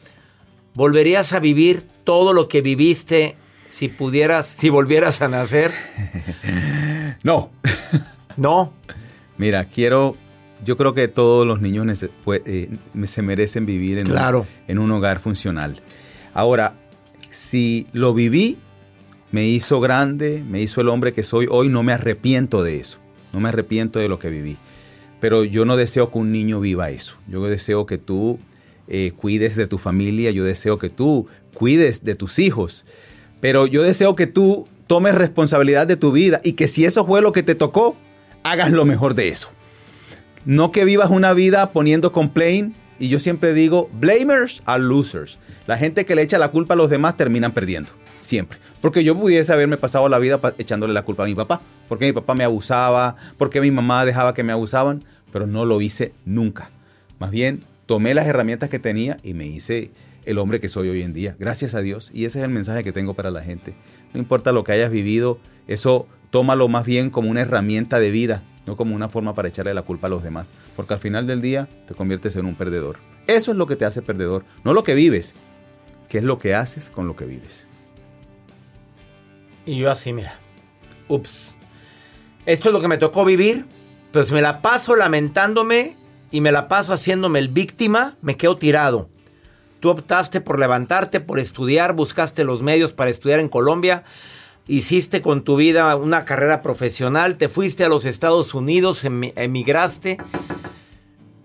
¿volverías 0.75 1.33
a 1.33 1.41
vivir 1.41 1.87
todo 2.05 2.35
lo 2.35 2.49
que 2.49 2.61
viviste 2.61 3.37
si 3.71 3.89
pudieras, 3.89 4.47
si 4.47 4.69
volvieras 4.69 5.23
a 5.23 5.29
nacer? 5.29 5.73
No. 7.23 7.51
No. 8.37 8.75
Mira, 9.39 9.65
quiero 9.65 10.17
yo 10.65 10.77
creo 10.77 10.95
que 10.95 11.09
todos 11.09 11.47
los 11.47 11.61
niños 11.61 11.87
eh, 12.03 12.69
se 13.05 13.23
merecen 13.23 13.67
vivir 13.67 13.99
en, 13.99 14.11
un, 14.11 14.45
en 14.67 14.79
un 14.79 14.91
hogar 14.91 15.21
funcional. 15.21 15.81
Ahora, 16.33 16.75
si 17.31 17.87
lo 17.93 18.15
viví, 18.15 18.59
me 19.31 19.47
hizo 19.47 19.81
grande, 19.81 20.45
me 20.49 20.61
hizo 20.61 20.81
el 20.81 20.89
hombre 20.89 21.13
que 21.13 21.23
soy 21.23 21.47
hoy, 21.51 21.69
no 21.69 21.83
me 21.83 21.93
arrepiento 21.93 22.63
de 22.63 22.79
eso, 22.79 22.99
no 23.33 23.41
me 23.41 23.49
arrepiento 23.49 23.99
de 23.99 24.09
lo 24.09 24.19
que 24.19 24.31
viví. 24.31 24.59
pero 25.21 25.43
yo 25.45 25.65
no 25.65 25.77
deseo 25.77 26.11
que 26.11 26.19
un 26.19 26.33
niño 26.33 26.61
viva 26.61 26.91
eso. 26.91 27.17
Yo 27.29 27.43
deseo 27.47 27.87
que 27.87 27.99
tú 27.99 28.39
eh, 28.89 29.13
cuides 29.17 29.57
de 29.57 29.67
tu 29.67 29.79
familia, 29.79 30.31
yo 30.31 30.45
deseo 30.45 30.79
que 30.79 30.91
tú 30.91 31.27
cuides 31.55 32.05
de 32.05 32.15
tus 32.15 32.39
hijos, 32.39 32.85
pero 33.41 33.67
yo 33.67 33.83
deseo 33.83 34.15
que 34.17 34.27
tú 34.27 34.69
tomes 34.87 35.15
responsabilidad 35.15 35.87
de 35.87 35.97
tu 35.97 36.13
vida 36.13 36.41
y 36.45 36.53
que 36.53 36.69
si 36.69 36.85
eso 36.85 37.07
fue 37.07 37.23
lo 37.23 37.33
que 37.33 37.43
te 37.43 37.55
tocó, 37.55 37.97
hagas 38.43 38.71
lo 38.71 38.85
mejor 38.85 39.15
de 39.15 39.29
eso. 39.29 39.49
No 40.45 40.73
que 40.73 40.85
vivas 40.85 41.11
una 41.11 41.33
vida 41.33 41.73
poniendo 41.73 42.13
complaint 42.13 42.75
y 42.99 43.09
yo 43.09 43.19
siempre 43.19 43.55
digo, 43.55 43.91
blamers 43.99 44.63
are 44.67 44.83
losers. 44.83 45.39
La 45.67 45.77
gente 45.77 46.05
que 46.05 46.15
le 46.15 46.23
echa 46.23 46.39
la 46.39 46.51
culpa 46.51 46.75
a 46.75 46.77
los 46.77 46.91
demás 46.91 47.17
terminan 47.17 47.53
perdiendo, 47.53 47.91
siempre. 48.21 48.59
Porque 48.81 49.05
yo 49.05 49.19
pudiese 49.19 49.53
haberme 49.53 49.79
pasado 49.79 50.09
la 50.09 50.19
vida 50.19 50.41
echándole 50.59 50.93
la 50.93 51.03
culpa 51.03 51.25
a 51.25 51.27
mi 51.27 51.35
papá, 51.35 51.63
porque 51.89 52.07
mi 52.07 52.13
papá 52.13 52.35
me 52.35 52.45
abusaba, 52.45 53.17
porque 53.39 53.61
mi 53.61 53.71
mamá 53.71 54.05
dejaba 54.05 54.35
que 54.35 54.43
me 54.43 54.53
abusaban, 54.53 55.05
pero 55.33 55.47
no 55.47 55.65
lo 55.65 55.81
hice 55.81 56.13
nunca. 56.25 56.71
Más 57.19 57.31
bien, 57.31 57.65
tomé 57.87 58.13
las 58.13 58.27
herramientas 58.27 58.69
que 58.69 58.79
tenía 58.79 59.17
y 59.23 59.35
me 59.35 59.47
hice 59.47 59.91
el 60.27 60.39
hombre 60.39 60.61
que 60.61 60.69
soy 60.69 60.89
hoy 60.89 61.03
en 61.03 61.15
día. 61.15 61.37
Gracias 61.39 61.75
a 61.75 61.81
Dios. 61.81 62.11
Y 62.15 62.27
ese 62.27 62.39
es 62.41 62.45
el 62.45 62.51
mensaje 62.51 62.85
que 62.85 62.93
tengo 62.93 63.15
para 63.15 63.31
la 63.31 63.43
gente. 63.43 63.75
No 64.13 64.21
importa 64.21 64.53
lo 64.53 64.65
que 64.65 64.73
hayas 64.73 64.91
vivido, 64.91 65.39
eso 65.67 66.07
tómalo 66.31 66.69
más 66.69 66.85
bien 66.85 67.11
como 67.11 67.31
una 67.31 67.41
herramienta 67.41 67.99
de 67.99 68.11
vida, 68.11 68.43
no 68.67 68.77
como 68.77 68.95
una 68.95 69.09
forma 69.09 69.35
para 69.35 69.49
echarle 69.49 69.75
la 69.75 69.83
culpa 69.83 70.07
a 70.07 70.11
los 70.11 70.23
demás. 70.23 70.53
Porque 70.77 70.95
al 70.95 71.01
final 71.01 71.27
del 71.27 71.41
día 71.41 71.69
te 71.87 71.95
conviertes 71.95 72.37
en 72.37 72.47
un 72.47 72.55
perdedor. 72.55 72.99
Eso 73.27 73.51
es 73.51 73.57
lo 73.57 73.67
que 73.67 73.77
te 73.77 73.85
hace 73.85 74.03
perdedor, 74.03 74.45
no 74.65 74.73
lo 74.73 74.83
que 74.85 74.95
vives, 74.95 75.35
que 76.09 76.19
es 76.19 76.25
lo 76.25 76.39
que 76.39 76.55
haces 76.55 76.91
con 76.91 77.07
lo 77.07 77.17
que 77.17 77.25
vives. 77.25 77.69
Y 79.67 79.79
yo 79.79 79.91
así, 79.91 80.13
mira. 80.13 80.39
Ups. 81.09 81.57
Esto 82.47 82.69
es 82.69 82.73
lo 82.73 82.81
que 82.81 82.89
me 82.89 82.99
tocó 82.99 83.25
vivir. 83.25 83.67
Pues 84.13 84.31
me 84.31 84.43
la 84.43 84.63
paso 84.63 84.95
lamentándome 84.95 85.97
y 86.31 86.41
me 86.41 86.53
la 86.53 86.69
paso 86.69 86.93
haciéndome 86.93 87.39
el 87.39 87.49
víctima, 87.49 88.17
me 88.21 88.37
quedo 88.37 88.57
tirado. 88.57 89.09
Tú 89.81 89.91
optaste 89.91 90.41
por 90.41 90.59
levantarte, 90.59 91.21
por 91.21 91.39
estudiar, 91.39 91.95
buscaste 91.95 92.45
los 92.45 92.63
medios 92.63 92.93
para 92.93 93.11
estudiar 93.11 93.41
en 93.41 93.49
Colombia, 93.49 94.05
hiciste 94.67 95.23
con 95.23 95.45
tu 95.45 95.57
vida 95.57 95.95
una 95.97 96.25
carrera 96.25 96.63
profesional, 96.63 97.37
te 97.37 97.49
fuiste 97.49 97.85
a 97.85 97.89
los 97.89 98.05
Estados 98.05 98.55
Unidos, 98.55 99.05
emigraste 99.05 100.19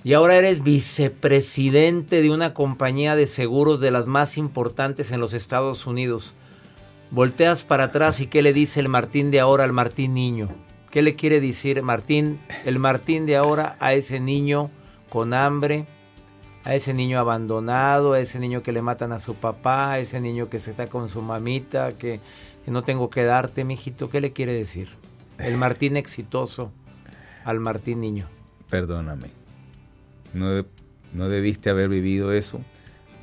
y 0.04 0.14
ahora 0.14 0.36
eres 0.36 0.64
vicepresidente 0.64 2.22
de 2.22 2.32
una 2.32 2.54
compañía 2.54 3.16
de 3.16 3.28
seguros 3.28 3.82
de 3.82 3.92
las 3.92 4.08
más 4.08 4.38
importantes 4.38 5.12
en 5.12 5.20
los 5.20 5.34
Estados 5.34 5.86
Unidos. 5.86 6.36
Volteas 7.12 7.64
para 7.64 7.86
atrás 7.86 8.22
y 8.22 8.28
¿qué 8.28 8.42
le 8.42 8.54
dice 8.54 8.80
el 8.80 8.88
Martín 8.88 9.32
de 9.32 9.40
ahora 9.40 9.66
al 9.66 9.74
Martín 9.74 10.14
niño? 10.14 10.50
¿Qué 10.90 11.02
le 11.02 11.16
quiere 11.16 11.42
decir 11.42 11.84
Martín, 11.84 12.40
el 12.66 12.80
Martín 12.80 13.26
de 13.26 13.36
ahora 13.36 13.76
a 13.80 13.94
ese 13.94 14.20
niño 14.20 14.72
con 15.10 15.34
hambre, 15.34 15.88
a 16.64 16.76
ese 16.76 16.94
niño 16.94 17.20
abandonado, 17.20 18.14
a 18.14 18.20
ese 18.20 18.40
niño 18.40 18.64
que 18.64 18.72
le 18.72 18.82
matan 18.82 19.12
a 19.12 19.20
su 19.20 19.36
papá, 19.36 19.92
a 19.92 20.00
ese 20.00 20.20
niño 20.20 20.50
que 20.50 20.60
se 20.60 20.72
está 20.72 20.88
con 20.88 21.10
su 21.10 21.22
mamita, 21.22 21.94
que, 21.98 22.20
no 22.70 22.84
tengo 22.84 23.10
que 23.10 23.24
darte, 23.24 23.64
mijito? 23.64 24.10
¿Qué 24.10 24.22
le 24.22 24.34
quiere 24.34 24.54
decir? 24.54 24.90
El 25.38 25.58
Martín 25.58 25.98
exitoso 25.98 26.72
al 27.46 27.60
Martín 27.60 28.02
niño. 28.02 28.28
Perdóname. 28.70 29.32
No, 30.34 30.66
no 31.14 31.30
debiste 31.30 31.70
haber 31.70 31.90
vivido 31.90 32.34
eso, 32.34 32.62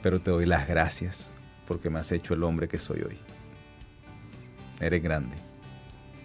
pero 0.02 0.20
te 0.20 0.30
doy 0.30 0.46
las 0.46 0.66
gracias 0.66 1.30
porque 1.66 1.90
me 1.90 2.00
has 2.00 2.10
hecho 2.12 2.34
el 2.34 2.42
hombre 2.42 2.68
que 2.68 2.78
soy 2.78 3.02
hoy. 3.02 3.18
Eres 4.80 5.02
grande. 5.02 5.36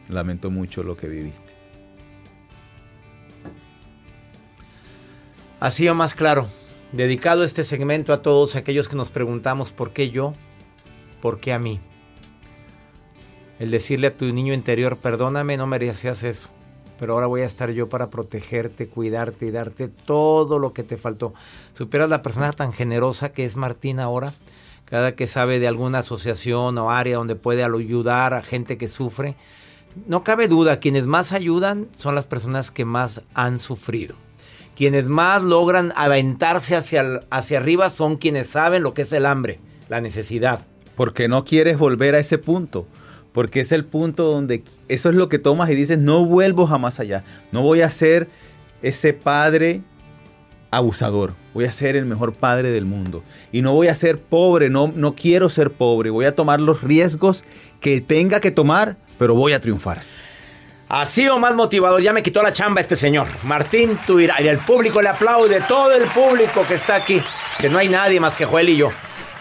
Lamento 0.09 0.49
mucho 0.49 0.83
lo 0.83 0.97
que 0.97 1.07
viviste. 1.07 1.53
Así 5.59 5.87
o 5.87 5.93
más 5.93 6.15
claro, 6.15 6.47
dedicado 6.91 7.43
este 7.43 7.63
segmento 7.63 8.13
a 8.13 8.21
todos 8.21 8.55
aquellos 8.55 8.89
que 8.89 8.95
nos 8.95 9.11
preguntamos 9.11 9.71
por 9.71 9.93
qué 9.93 10.09
yo, 10.09 10.33
por 11.21 11.39
qué 11.39 11.53
a 11.53 11.59
mí. 11.59 11.79
El 13.61 13.69
decirle 13.69 14.07
a 14.07 14.17
tu 14.17 14.25
niño 14.33 14.55
interior, 14.55 14.97
perdóname, 14.97 15.55
no 15.55 15.67
merecías 15.67 16.23
eso, 16.23 16.49
pero 16.97 17.13
ahora 17.13 17.27
voy 17.27 17.41
a 17.41 17.45
estar 17.45 17.69
yo 17.69 17.89
para 17.89 18.09
protegerte, 18.09 18.87
cuidarte 18.87 19.45
y 19.45 19.51
darte 19.51 19.87
todo 19.87 20.57
lo 20.57 20.73
que 20.73 20.81
te 20.81 20.97
faltó. 20.97 21.35
Superas 21.71 22.09
la 22.09 22.23
persona 22.23 22.53
tan 22.53 22.73
generosa 22.73 23.33
que 23.33 23.45
es 23.45 23.57
Martín 23.57 23.99
ahora, 23.99 24.33
cada 24.85 25.15
que 25.15 25.27
sabe 25.27 25.59
de 25.59 25.67
alguna 25.67 25.99
asociación 25.99 26.75
o 26.79 26.89
área 26.89 27.17
donde 27.17 27.35
puede 27.35 27.63
ayudar 27.63 28.33
a 28.33 28.41
gente 28.41 28.79
que 28.79 28.87
sufre. 28.87 29.35
No 30.07 30.23
cabe 30.23 30.47
duda, 30.47 30.79
quienes 30.79 31.05
más 31.05 31.31
ayudan 31.31 31.87
son 31.95 32.15
las 32.15 32.25
personas 32.25 32.71
que 32.71 32.83
más 32.83 33.21
han 33.35 33.59
sufrido. 33.59 34.15
Quienes 34.75 35.07
más 35.07 35.43
logran 35.43 35.93
aventarse 35.95 36.75
hacia, 36.75 37.19
hacia 37.29 37.59
arriba 37.59 37.91
son 37.91 38.15
quienes 38.15 38.49
saben 38.49 38.81
lo 38.81 38.95
que 38.95 39.03
es 39.03 39.13
el 39.13 39.27
hambre, 39.27 39.59
la 39.87 40.01
necesidad. 40.01 40.65
Porque 40.95 41.27
no 41.27 41.45
quieres 41.45 41.77
volver 41.77 42.15
a 42.15 42.19
ese 42.19 42.39
punto. 42.39 42.87
Porque 43.31 43.61
es 43.61 43.71
el 43.71 43.85
punto 43.85 44.25
donde 44.25 44.63
eso 44.87 45.09
es 45.09 45.15
lo 45.15 45.29
que 45.29 45.39
tomas 45.39 45.69
y 45.69 45.75
dices, 45.75 45.97
no 45.97 46.25
vuelvo 46.25 46.67
jamás 46.67 46.99
allá. 46.99 47.23
No 47.51 47.61
voy 47.61 47.81
a 47.81 47.89
ser 47.89 48.27
ese 48.81 49.13
padre 49.13 49.81
abusador. 50.71 51.33
Voy 51.53 51.65
a 51.65 51.71
ser 51.71 51.95
el 51.95 52.05
mejor 52.05 52.33
padre 52.33 52.71
del 52.71 52.85
mundo. 52.85 53.23
Y 53.51 53.61
no 53.61 53.73
voy 53.73 53.87
a 53.87 53.95
ser 53.95 54.19
pobre, 54.19 54.69
no, 54.69 54.91
no 54.95 55.15
quiero 55.15 55.49
ser 55.49 55.71
pobre. 55.71 56.09
Voy 56.09 56.25
a 56.25 56.35
tomar 56.35 56.61
los 56.61 56.81
riesgos 56.81 57.45
que 57.79 58.01
tenga 58.01 58.39
que 58.39 58.51
tomar, 58.51 58.97
pero 59.17 59.35
voy 59.35 59.53
a 59.53 59.59
triunfar. 59.59 60.01
Así 60.87 61.25
o 61.27 61.37
más 61.39 61.55
motivador, 61.55 62.01
ya 62.01 62.11
me 62.11 62.23
quitó 62.23 62.41
la 62.41 62.51
chamba 62.51 62.81
este 62.81 62.97
señor. 62.97 63.27
Martín 63.43 63.97
Tuira. 64.05 64.41
Y 64.41 64.47
el 64.47 64.57
público 64.57 65.01
le 65.01 65.09
aplaude, 65.09 65.61
todo 65.61 65.93
el 65.93 66.03
público 66.09 66.65
que 66.67 66.75
está 66.75 66.95
aquí. 66.95 67.21
Que 67.59 67.69
no 67.69 67.77
hay 67.77 67.87
nadie 67.87 68.19
más 68.19 68.35
que 68.35 68.45
Joel 68.45 68.69
y 68.69 68.77
yo. 68.77 68.91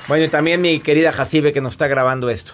Bueno, 0.07 0.25
y 0.25 0.29
también 0.29 0.61
mi 0.61 0.81
querida 0.81 1.13
Jacibe 1.13 1.53
que 1.53 1.61
nos 1.61 1.75
está 1.75 1.89
grabando 1.89 2.31
esto. 2.31 2.53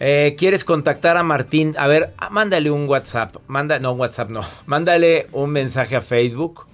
Eh, 0.00 0.36
¿Quieres 0.38 0.64
contactar 0.64 1.16
a 1.16 1.22
Martín? 1.22 1.74
A 1.76 1.88
ver, 1.88 2.14
ah, 2.18 2.30
mándale 2.30 2.70
un 2.70 2.88
WhatsApp. 2.88 3.36
Manda, 3.48 3.78
no, 3.78 3.92
WhatsApp 3.92 4.30
no. 4.30 4.42
Mándale 4.66 5.26
un 5.32 5.50
mensaje 5.50 5.96
a 5.96 6.00
Facebook. 6.00 6.66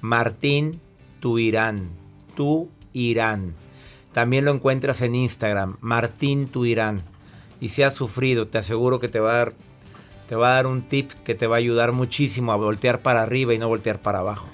Martín 0.00 0.80
Tuirán. 1.20 1.90
Tu 2.34 2.68
Irán. 2.92 3.54
También 4.12 4.44
lo 4.44 4.52
encuentras 4.52 5.00
en 5.02 5.14
Instagram. 5.14 5.76
Martín 5.80 6.48
Tuirán. 6.48 7.02
Y 7.60 7.70
si 7.70 7.82
has 7.82 7.94
sufrido, 7.94 8.48
te 8.48 8.58
aseguro 8.58 9.00
que 9.00 9.08
te 9.08 9.20
va 9.20 9.32
a 9.32 9.36
dar 9.36 9.52
te 10.26 10.36
va 10.36 10.52
a 10.52 10.54
dar 10.54 10.68
un 10.68 10.82
tip 10.82 11.10
que 11.24 11.34
te 11.34 11.48
va 11.48 11.56
a 11.56 11.58
ayudar 11.58 11.90
muchísimo 11.90 12.52
a 12.52 12.56
voltear 12.56 13.02
para 13.02 13.20
arriba 13.20 13.52
y 13.52 13.58
no 13.58 13.66
voltear 13.66 14.00
para 14.00 14.20
abajo. 14.20 14.48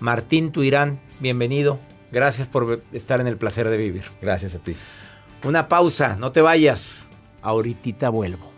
Martín 0.00 0.50
Tuirán, 0.50 0.98
bienvenido. 1.20 1.78
Gracias 2.10 2.48
por 2.48 2.82
estar 2.92 3.20
en 3.20 3.28
el 3.28 3.36
placer 3.36 3.68
de 3.68 3.76
vivir. 3.76 4.02
Gracias 4.20 4.56
a 4.56 4.58
ti. 4.58 4.74
Una 5.44 5.68
pausa, 5.68 6.16
no 6.16 6.32
te 6.32 6.40
vayas. 6.40 7.09
Ahorita 7.42 8.10
vuelvo. 8.10 8.50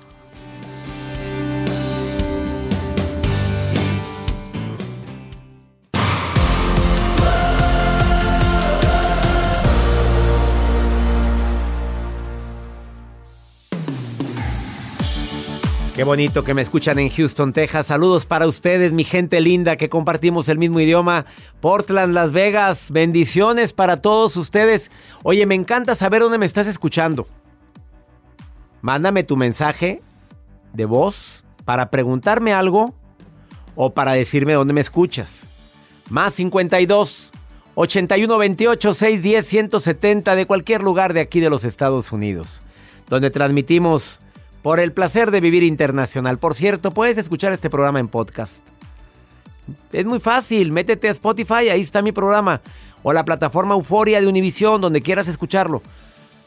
Qué 15.94 16.04
bonito 16.04 16.42
que 16.42 16.54
me 16.54 16.62
escuchan 16.62 16.98
en 16.98 17.10
Houston, 17.10 17.52
Texas. 17.52 17.86
Saludos 17.86 18.24
para 18.24 18.46
ustedes, 18.46 18.92
mi 18.92 19.04
gente 19.04 19.40
linda, 19.42 19.76
que 19.76 19.90
compartimos 19.90 20.48
el 20.48 20.58
mismo 20.58 20.80
idioma. 20.80 21.26
Portland, 21.60 22.14
Las 22.14 22.32
Vegas, 22.32 22.90
bendiciones 22.90 23.74
para 23.74 23.98
todos 23.98 24.36
ustedes. 24.36 24.90
Oye, 25.22 25.44
me 25.44 25.54
encanta 25.54 25.94
saber 25.94 26.22
dónde 26.22 26.38
me 26.38 26.46
estás 26.46 26.66
escuchando. 26.66 27.28
Mándame 28.82 29.22
tu 29.22 29.36
mensaje 29.36 30.02
de 30.72 30.84
voz 30.84 31.44
para 31.64 31.90
preguntarme 31.90 32.52
algo 32.52 32.94
o 33.76 33.94
para 33.94 34.12
decirme 34.12 34.52
dónde 34.54 34.74
me 34.74 34.80
escuchas. 34.80 35.46
Más 36.10 36.34
52 36.34 37.32
81 37.74 38.38
28 38.38 38.94
610 38.94 39.46
170 39.46 40.34
de 40.34 40.46
cualquier 40.46 40.82
lugar 40.82 41.14
de 41.14 41.20
aquí 41.20 41.40
de 41.40 41.48
los 41.48 41.64
Estados 41.64 42.12
Unidos, 42.12 42.62
donde 43.08 43.30
transmitimos 43.30 44.20
por 44.62 44.80
el 44.80 44.92
placer 44.92 45.30
de 45.30 45.40
vivir 45.40 45.62
internacional. 45.62 46.38
Por 46.38 46.54
cierto, 46.54 46.90
puedes 46.90 47.18
escuchar 47.18 47.52
este 47.52 47.70
programa 47.70 48.00
en 48.00 48.08
podcast. 48.08 48.64
Es 49.92 50.04
muy 50.04 50.18
fácil, 50.18 50.72
métete 50.72 51.08
a 51.08 51.12
Spotify, 51.12 51.68
ahí 51.70 51.80
está 51.80 52.02
mi 52.02 52.12
programa. 52.12 52.60
O 53.04 53.12
la 53.12 53.24
plataforma 53.24 53.74
Euforia 53.74 54.20
de 54.20 54.26
Univision, 54.26 54.80
donde 54.80 55.02
quieras 55.02 55.28
escucharlo. 55.28 55.82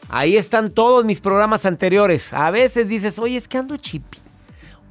Ahí 0.08 0.36
están 0.36 0.70
todos 0.70 1.04
mis 1.04 1.20
programas 1.20 1.66
anteriores. 1.66 2.32
A 2.32 2.50
veces 2.50 2.88
dices, 2.88 3.18
oye, 3.18 3.36
es 3.36 3.48
que 3.48 3.58
ando 3.58 3.76
chipi. 3.76 4.18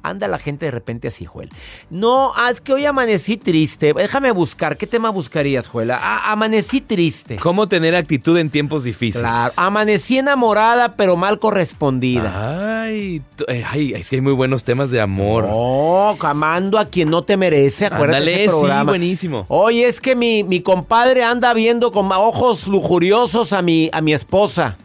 Anda 0.02 0.28
la 0.28 0.38
gente 0.38 0.66
de 0.66 0.70
repente 0.70 1.08
así, 1.08 1.24
Joel. 1.24 1.50
No, 1.90 2.32
es 2.48 2.60
que 2.60 2.72
hoy 2.72 2.86
amanecí 2.86 3.36
triste. 3.36 3.92
Déjame 3.92 4.30
buscar. 4.30 4.76
¿Qué 4.76 4.86
tema 4.86 5.10
buscarías, 5.10 5.66
Joel? 5.66 5.90
Ah, 5.90 6.30
amanecí 6.30 6.80
triste. 6.80 7.34
¿Cómo 7.36 7.66
tener 7.66 7.96
actitud 7.96 8.38
en 8.38 8.48
tiempos 8.50 8.84
difíciles? 8.84 9.22
Claro. 9.22 9.52
Amanecí 9.56 10.18
enamorada, 10.18 10.94
pero 10.94 11.16
mal 11.16 11.40
correspondida. 11.40 12.82
Ay, 12.84 13.20
eh, 13.48 13.64
ay, 13.68 13.94
es 13.94 14.08
que 14.08 14.16
hay 14.16 14.22
muy 14.22 14.32
buenos 14.34 14.62
temas 14.62 14.92
de 14.92 15.00
amor. 15.00 15.44
Oh, 15.50 16.16
amando 16.20 16.78
a 16.78 16.84
quien 16.84 17.10
no 17.10 17.22
te 17.22 17.36
merece. 17.36 17.86
Acuérdate 17.86 18.18
Ándale, 18.18 18.44
ese 18.44 18.52
sí, 18.52 18.58
programa. 18.60 18.92
buenísimo. 18.92 19.44
Oye, 19.48 19.88
es 19.88 20.00
que 20.00 20.14
mi, 20.14 20.44
mi 20.44 20.60
compadre 20.60 21.24
anda 21.24 21.52
viendo 21.52 21.90
con 21.90 22.12
ojos 22.12 22.68
lujuriosos 22.68 23.52
a 23.52 23.60
mi, 23.60 23.90
a 23.92 24.00
mi 24.00 24.12
esposa. 24.14 24.76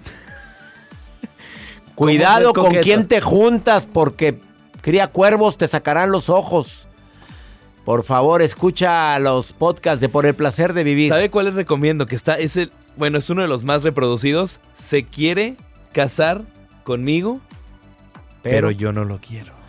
Cuidado 2.05 2.53
con 2.53 2.73
quién 2.75 3.07
te 3.07 3.21
juntas 3.21 3.87
porque 3.91 4.39
cría 4.81 5.07
cuervos, 5.07 5.57
te 5.57 5.67
sacarán 5.67 6.11
los 6.11 6.29
ojos. 6.29 6.87
Por 7.85 8.03
favor, 8.03 8.41
escucha 8.41 9.17
los 9.19 9.53
podcasts 9.53 10.01
de 10.01 10.09
Por 10.09 10.25
el 10.25 10.35
placer 10.35 10.73
de 10.73 10.83
vivir. 10.83 11.09
¿Sabe 11.09 11.29
cuál 11.29 11.45
les 11.45 11.55
recomiendo? 11.55 12.05
Que 12.05 12.15
está, 12.15 12.35
es 12.35 12.57
el, 12.57 12.71
bueno, 12.95 13.17
es 13.17 13.29
uno 13.29 13.41
de 13.41 13.47
los 13.47 13.63
más 13.63 13.83
reproducidos. 13.83 14.59
Se 14.77 15.03
quiere 15.03 15.57
casar 15.91 16.41
conmigo, 16.83 17.39
pero, 18.41 18.67
Pero- 18.67 18.71
yo 18.71 18.91
no 18.91 19.05
lo 19.05 19.19
quiero. 19.19 19.60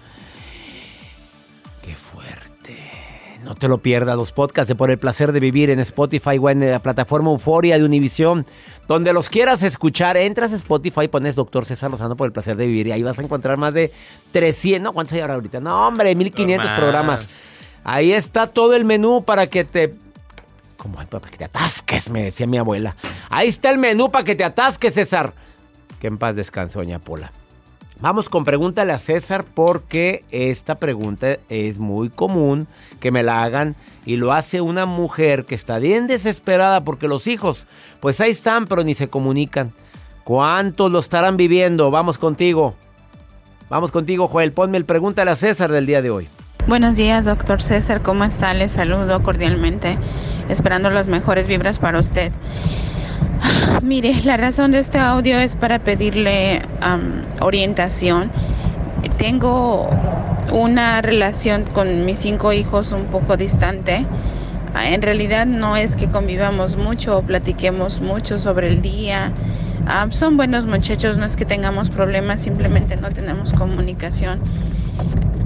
No 3.44 3.56
te 3.56 3.66
lo 3.66 3.78
pierdas, 3.78 4.16
los 4.16 4.30
podcasts 4.32 4.68
de 4.68 4.74
Por 4.74 4.90
el 4.90 4.98
placer 4.98 5.32
de 5.32 5.40
vivir 5.40 5.70
en 5.70 5.80
Spotify 5.80 6.38
o 6.40 6.48
en 6.48 6.70
la 6.70 6.78
plataforma 6.78 7.30
Euforia 7.30 7.76
de 7.76 7.84
Univisión. 7.84 8.46
Donde 8.86 9.12
los 9.12 9.28
quieras 9.28 9.62
escuchar, 9.62 10.16
entras 10.16 10.52
a 10.52 10.56
Spotify, 10.56 11.08
pones 11.08 11.34
Doctor 11.34 11.64
César 11.64 11.90
Lozano 11.90 12.16
por 12.16 12.26
el 12.26 12.32
placer 12.32 12.56
de 12.56 12.66
vivir 12.66 12.86
y 12.86 12.92
ahí 12.92 13.02
vas 13.02 13.18
a 13.18 13.22
encontrar 13.22 13.56
más 13.56 13.74
de 13.74 13.92
300, 14.32 14.82
no, 14.82 14.92
¿cuántos 14.92 15.14
hay 15.14 15.20
ahora 15.20 15.34
ahorita? 15.34 15.60
No, 15.60 15.88
hombre, 15.88 16.14
1500 16.14 16.70
más. 16.70 16.78
programas. 16.78 17.26
Ahí 17.84 18.12
está 18.12 18.46
todo 18.46 18.74
el 18.74 18.84
menú 18.84 19.24
para 19.24 19.48
que 19.48 19.64
te... 19.64 19.94
Como 20.76 20.96
para 20.96 21.28
que 21.28 21.36
te 21.36 21.44
atasques, 21.44 22.10
me 22.10 22.24
decía 22.24 22.46
mi 22.46 22.58
abuela. 22.58 22.96
Ahí 23.28 23.48
está 23.48 23.70
el 23.70 23.78
menú 23.78 24.10
para 24.10 24.24
que 24.24 24.34
te 24.34 24.44
atasques, 24.44 24.94
César. 24.94 25.32
Que 26.00 26.08
en 26.08 26.18
paz 26.18 26.34
descanse, 26.34 26.78
doña 26.78 26.98
Pola. 26.98 27.32
Vamos 28.02 28.28
con 28.28 28.44
pregúntale 28.44 28.92
a 28.92 28.98
César 28.98 29.44
porque 29.44 30.24
esta 30.32 30.74
pregunta 30.74 31.36
es 31.48 31.78
muy 31.78 32.10
común 32.10 32.66
que 32.98 33.12
me 33.12 33.22
la 33.22 33.44
hagan 33.44 33.76
y 34.04 34.16
lo 34.16 34.32
hace 34.32 34.60
una 34.60 34.86
mujer 34.86 35.44
que 35.44 35.54
está 35.54 35.78
bien 35.78 36.08
desesperada 36.08 36.82
porque 36.82 37.06
los 37.06 37.28
hijos, 37.28 37.68
pues 38.00 38.20
ahí 38.20 38.32
están, 38.32 38.66
pero 38.66 38.82
ni 38.82 38.94
se 38.94 39.06
comunican. 39.06 39.72
¿Cuántos 40.24 40.90
lo 40.90 40.98
estarán 40.98 41.36
viviendo? 41.36 41.92
Vamos 41.92 42.18
contigo. 42.18 42.74
Vamos 43.70 43.92
contigo, 43.92 44.26
Joel. 44.26 44.50
Ponme 44.50 44.78
el 44.78 44.84
pregúntale 44.84 45.30
a 45.30 45.36
César 45.36 45.70
del 45.70 45.86
día 45.86 46.02
de 46.02 46.10
hoy. 46.10 46.28
Buenos 46.66 46.96
días, 46.96 47.24
doctor 47.24 47.62
César. 47.62 48.02
¿Cómo 48.02 48.24
está? 48.24 48.52
Le 48.52 48.68
saludo 48.68 49.22
cordialmente, 49.22 49.96
esperando 50.48 50.90
las 50.90 51.06
mejores 51.06 51.46
vibras 51.46 51.78
para 51.78 52.00
usted. 52.00 52.32
Mire, 53.82 54.22
la 54.24 54.36
razón 54.36 54.72
de 54.72 54.78
este 54.78 54.98
audio 54.98 55.38
es 55.38 55.56
para 55.56 55.78
pedirle 55.78 56.62
am, 56.80 57.22
orientación. 57.40 58.30
Tengo 59.18 59.90
una 60.52 61.00
relación 61.02 61.64
con 61.64 62.04
mis 62.04 62.18
cinco 62.18 62.52
hijos 62.52 62.92
un 62.92 63.06
poco 63.06 63.36
distante. 63.36 64.06
Ah, 64.74 64.88
En 64.90 65.02
realidad 65.02 65.46
no 65.46 65.76
es 65.76 65.96
que 65.96 66.08
convivamos 66.08 66.76
mucho 66.76 67.18
o 67.18 67.22
platiquemos 67.22 68.00
mucho 68.00 68.38
sobre 68.38 68.68
el 68.68 68.82
día. 68.82 69.32
Ah, 69.86 70.06
son 70.10 70.36
buenos 70.36 70.66
muchachos, 70.66 71.16
no 71.18 71.26
es 71.26 71.36
que 71.36 71.44
tengamos 71.44 71.90
problemas, 71.90 72.42
simplemente 72.42 72.96
no 72.96 73.10
tenemos 73.10 73.52
comunicación 73.52 74.40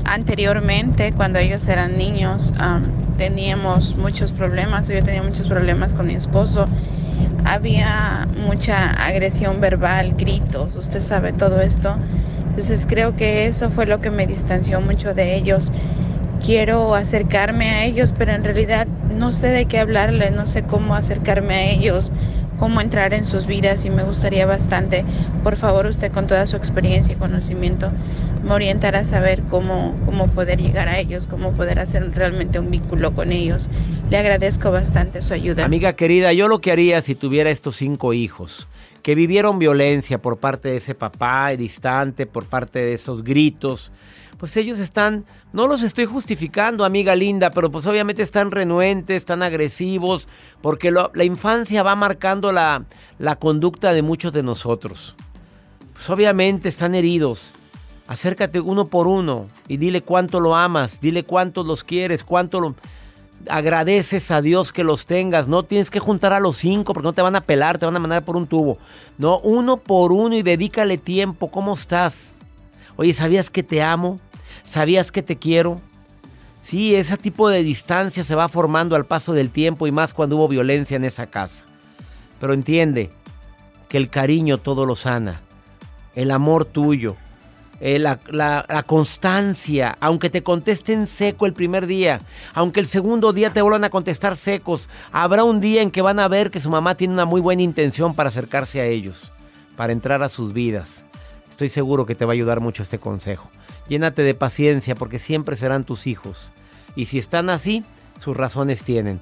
anteriormente, 0.04 1.12
cuando 1.12 1.38
ellos 1.40 1.66
eran 1.66 1.96
niños, 1.98 2.52
am, 2.58 2.84
teníamos 3.18 3.96
muchos 3.96 4.30
problemas, 4.30 4.86
yo 4.88 5.02
tenía 5.02 5.22
muchos 5.22 5.48
problemas 5.48 5.94
con 5.94 6.06
mi 6.06 6.14
esposo. 6.14 6.66
Había 7.46 8.26
mucha 8.36 8.90
agresión 8.90 9.60
verbal, 9.60 10.14
gritos, 10.16 10.74
usted 10.74 11.00
sabe 11.00 11.32
todo 11.32 11.60
esto. 11.60 11.96
Entonces 12.40 12.86
creo 12.88 13.14
que 13.14 13.46
eso 13.46 13.70
fue 13.70 13.86
lo 13.86 14.00
que 14.00 14.10
me 14.10 14.26
distanció 14.26 14.80
mucho 14.80 15.14
de 15.14 15.36
ellos. 15.36 15.70
Quiero 16.44 16.96
acercarme 16.96 17.70
a 17.70 17.84
ellos, 17.84 18.12
pero 18.18 18.32
en 18.32 18.42
realidad 18.42 18.88
no 19.14 19.32
sé 19.32 19.46
de 19.46 19.66
qué 19.66 19.78
hablarles, 19.78 20.32
no 20.32 20.48
sé 20.48 20.64
cómo 20.64 20.96
acercarme 20.96 21.54
a 21.54 21.62
ellos, 21.66 22.10
cómo 22.58 22.80
entrar 22.80 23.14
en 23.14 23.26
sus 23.26 23.46
vidas 23.46 23.84
y 23.84 23.90
me 23.90 24.02
gustaría 24.02 24.44
bastante, 24.44 25.04
por 25.44 25.56
favor 25.56 25.86
usted 25.86 26.10
con 26.10 26.26
toda 26.26 26.46
su 26.48 26.56
experiencia 26.56 27.14
y 27.14 27.16
conocimiento, 27.16 27.90
me 28.46 28.52
orientará 28.52 29.00
a 29.00 29.04
saber 29.04 29.42
cómo, 29.50 29.94
cómo 30.04 30.28
poder 30.28 30.62
llegar 30.62 30.88
a 30.88 30.98
ellos, 30.98 31.26
cómo 31.26 31.52
poder 31.52 31.80
hacer 31.80 32.10
realmente 32.14 32.60
un 32.60 32.70
vínculo 32.70 33.12
con 33.12 33.32
ellos. 33.32 33.68
Le 34.08 34.16
agradezco 34.16 34.70
bastante 34.70 35.20
su 35.20 35.34
ayuda. 35.34 35.64
Amiga 35.64 35.94
querida, 35.94 36.32
yo 36.32 36.46
lo 36.46 36.60
que 36.60 36.70
haría 36.70 37.02
si 37.02 37.16
tuviera 37.16 37.50
estos 37.50 37.76
cinco 37.76 38.12
hijos 38.12 38.68
que 39.02 39.14
vivieron 39.14 39.60
violencia 39.60 40.20
por 40.20 40.38
parte 40.38 40.68
de 40.68 40.76
ese 40.78 40.94
papá 40.96 41.50
distante, 41.50 42.26
por 42.26 42.46
parte 42.46 42.80
de 42.80 42.94
esos 42.94 43.22
gritos, 43.22 43.92
pues 44.36 44.56
ellos 44.56 44.80
están, 44.80 45.24
no 45.52 45.68
los 45.68 45.82
estoy 45.82 46.06
justificando, 46.06 46.84
amiga 46.84 47.14
linda, 47.14 47.50
pero 47.50 47.70
pues 47.70 47.86
obviamente 47.86 48.22
están 48.22 48.50
renuentes, 48.50 49.16
están 49.16 49.42
agresivos, 49.42 50.28
porque 50.60 50.90
la 50.90 51.24
infancia 51.24 51.84
va 51.84 51.94
marcando 51.94 52.50
la, 52.50 52.84
la 53.18 53.36
conducta 53.36 53.92
de 53.92 54.02
muchos 54.02 54.32
de 54.32 54.42
nosotros. 54.42 55.14
Pues 55.94 56.10
obviamente 56.10 56.68
están 56.68 56.94
heridos. 56.94 57.54
Acércate 58.08 58.60
uno 58.60 58.86
por 58.86 59.06
uno 59.06 59.46
y 59.66 59.78
dile 59.78 60.02
cuánto 60.02 60.38
lo 60.38 60.54
amas, 60.54 61.00
dile 61.00 61.24
cuánto 61.24 61.64
los 61.64 61.82
quieres, 61.82 62.22
cuánto 62.22 62.60
lo 62.60 62.74
agradeces 63.48 64.30
a 64.30 64.40
Dios 64.40 64.72
que 64.72 64.84
los 64.84 65.06
tengas. 65.06 65.48
No 65.48 65.64
tienes 65.64 65.90
que 65.90 65.98
juntar 65.98 66.32
a 66.32 66.40
los 66.40 66.56
cinco 66.56 66.92
porque 66.94 67.06
no 67.06 67.12
te 67.12 67.22
van 67.22 67.36
a 67.36 67.40
pelar, 67.40 67.78
te 67.78 67.86
van 67.86 67.96
a 67.96 68.00
mandar 68.00 68.24
por 68.24 68.36
un 68.36 68.46
tubo. 68.46 68.78
No, 69.18 69.38
uno 69.40 69.76
por 69.78 70.12
uno 70.12 70.36
y 70.36 70.42
dedícale 70.42 70.98
tiempo. 70.98 71.50
¿Cómo 71.50 71.74
estás? 71.74 72.36
Oye, 72.96 73.12
¿sabías 73.12 73.50
que 73.50 73.62
te 73.62 73.82
amo? 73.82 74.20
¿Sabías 74.62 75.10
que 75.10 75.22
te 75.22 75.36
quiero? 75.36 75.80
Sí, 76.62 76.94
ese 76.94 77.16
tipo 77.16 77.48
de 77.48 77.62
distancia 77.62 78.24
se 78.24 78.34
va 78.34 78.48
formando 78.48 78.96
al 78.96 79.06
paso 79.06 79.32
del 79.32 79.50
tiempo 79.50 79.86
y 79.86 79.92
más 79.92 80.14
cuando 80.14 80.36
hubo 80.36 80.48
violencia 80.48 80.96
en 80.96 81.04
esa 81.04 81.26
casa. 81.26 81.64
Pero 82.40 82.54
entiende 82.54 83.10
que 83.88 83.96
el 83.96 84.10
cariño 84.10 84.58
todo 84.58 84.86
lo 84.86 84.96
sana. 84.96 85.42
El 86.14 86.30
amor 86.30 86.64
tuyo. 86.64 87.16
Eh, 87.80 87.98
la, 87.98 88.18
la- 88.30 88.64
la 88.68 88.82
constancia, 88.82 89.96
aunque 90.00 90.30
te 90.30 90.42
contesten 90.42 91.06
seco 91.06 91.46
el 91.46 91.52
primer 91.52 91.86
día, 91.86 92.20
aunque 92.54 92.80
el 92.80 92.86
segundo 92.86 93.32
día 93.32 93.52
te 93.52 93.62
vuelvan 93.62 93.84
a 93.84 93.90
contestar 93.90 94.36
secos, 94.36 94.88
habrá 95.12 95.44
un 95.44 95.60
día 95.60 95.82
en 95.82 95.90
que 95.90 96.02
van 96.02 96.18
a 96.20 96.28
ver 96.28 96.50
que 96.50 96.60
su 96.60 96.70
mamá 96.70 96.94
tiene 96.94 97.14
una 97.14 97.24
muy 97.24 97.40
buena 97.40 97.62
intención 97.62 98.14
para 98.14 98.28
acercarse 98.28 98.80
a 98.80 98.86
ellos, 98.86 99.32
para 99.76 99.92
entrar 99.92 100.22
a 100.22 100.28
sus 100.28 100.52
vidas. 100.52 101.04
Estoy 101.50 101.68
seguro 101.68 102.06
que 102.06 102.14
te 102.14 102.24
va 102.24 102.32
a 102.32 102.34
ayudar 102.34 102.60
mucho 102.60 102.82
este 102.82 102.98
consejo. 102.98 103.50
Llénate 103.88 104.22
de 104.22 104.34
paciencia 104.34 104.94
porque 104.94 105.18
siempre 105.18 105.56
serán 105.56 105.84
tus 105.84 106.06
hijos. 106.06 106.52
Y 106.96 107.06
si 107.06 107.18
están 107.18 107.50
así, 107.50 107.84
sus 108.16 108.36
razones 108.36 108.82
tienen. 108.84 109.20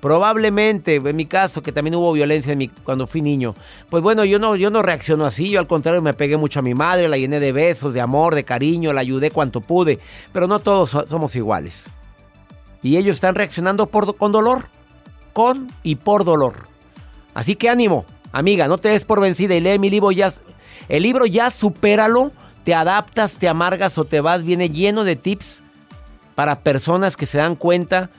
Probablemente, 0.00 0.96
en 0.96 1.16
mi 1.16 1.26
caso, 1.26 1.62
que 1.62 1.72
también 1.72 1.94
hubo 1.94 2.12
violencia 2.12 2.52
en 2.52 2.58
mi- 2.58 2.68
cuando 2.68 3.06
fui 3.06 3.22
niño, 3.22 3.54
pues 3.88 4.02
bueno, 4.02 4.24
yo 4.24 4.38
no, 4.38 4.54
yo 4.54 4.70
no 4.70 4.82
reacciono 4.82 5.24
así, 5.24 5.50
yo 5.50 5.58
al 5.58 5.66
contrario 5.66 6.02
me 6.02 6.14
pegué 6.14 6.36
mucho 6.36 6.58
a 6.58 6.62
mi 6.62 6.74
madre, 6.74 7.08
la 7.08 7.16
llené 7.16 7.40
de 7.40 7.52
besos, 7.52 7.94
de 7.94 8.00
amor, 8.00 8.34
de 8.34 8.44
cariño, 8.44 8.92
la 8.92 9.00
ayudé 9.00 9.30
cuanto 9.30 9.60
pude, 9.60 9.98
pero 10.32 10.46
no 10.46 10.58
todos 10.60 10.90
so- 10.90 11.06
somos 11.06 11.34
iguales. 11.34 11.88
Y 12.82 12.98
ellos 12.98 13.16
están 13.16 13.34
reaccionando 13.34 13.86
con 13.88 14.32
dolor, 14.32 14.66
con 15.32 15.72
y 15.82 15.96
por 15.96 16.24
dolor. 16.24 16.68
Así 17.34 17.56
que 17.56 17.68
ánimo, 17.68 18.04
amiga, 18.32 18.68
no 18.68 18.78
te 18.78 18.90
des 18.90 19.04
por 19.04 19.20
vencida 19.20 19.54
y 19.54 19.60
lee 19.60 19.78
mi 19.78 19.90
libro 19.90 20.12
ya. 20.12 20.32
El 20.88 21.02
libro 21.02 21.26
ya 21.26 21.50
supéralo, 21.50 22.32
te 22.64 22.74
adaptas, 22.74 23.38
te 23.38 23.48
amargas 23.48 23.98
o 23.98 24.04
te 24.04 24.20
vas, 24.20 24.44
viene 24.44 24.70
lleno 24.70 25.04
de 25.04 25.16
tips 25.16 25.62
para 26.34 26.60
personas 26.60 27.16
que 27.16 27.26
se 27.26 27.38
dan 27.38 27.56
cuenta 27.56 28.10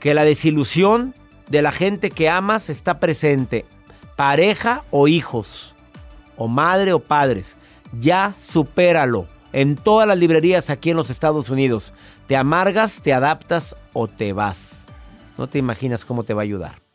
que 0.00 0.14
la 0.14 0.24
desilusión 0.24 1.14
de 1.48 1.62
la 1.62 1.72
gente 1.72 2.10
que 2.10 2.28
amas 2.28 2.68
está 2.68 2.98
presente, 2.98 3.64
pareja 4.16 4.82
o 4.90 5.08
hijos, 5.08 5.74
o 6.36 6.48
madre 6.48 6.92
o 6.92 6.98
padres. 6.98 7.56
Ya 7.98 8.34
supéralo. 8.38 9.26
En 9.52 9.76
todas 9.76 10.06
las 10.06 10.18
librerías 10.18 10.68
aquí 10.70 10.90
en 10.90 10.96
los 10.96 11.08
Estados 11.08 11.48
Unidos. 11.48 11.94
Te 12.26 12.36
amargas, 12.36 13.00
te 13.00 13.14
adaptas 13.14 13.74
o 13.92 14.06
te 14.06 14.32
vas. 14.32 14.84
No 15.38 15.46
te 15.46 15.58
imaginas 15.58 16.04
cómo 16.04 16.24
te 16.24 16.34
va 16.34 16.42
a 16.42 16.44
ayudar. 16.44 16.85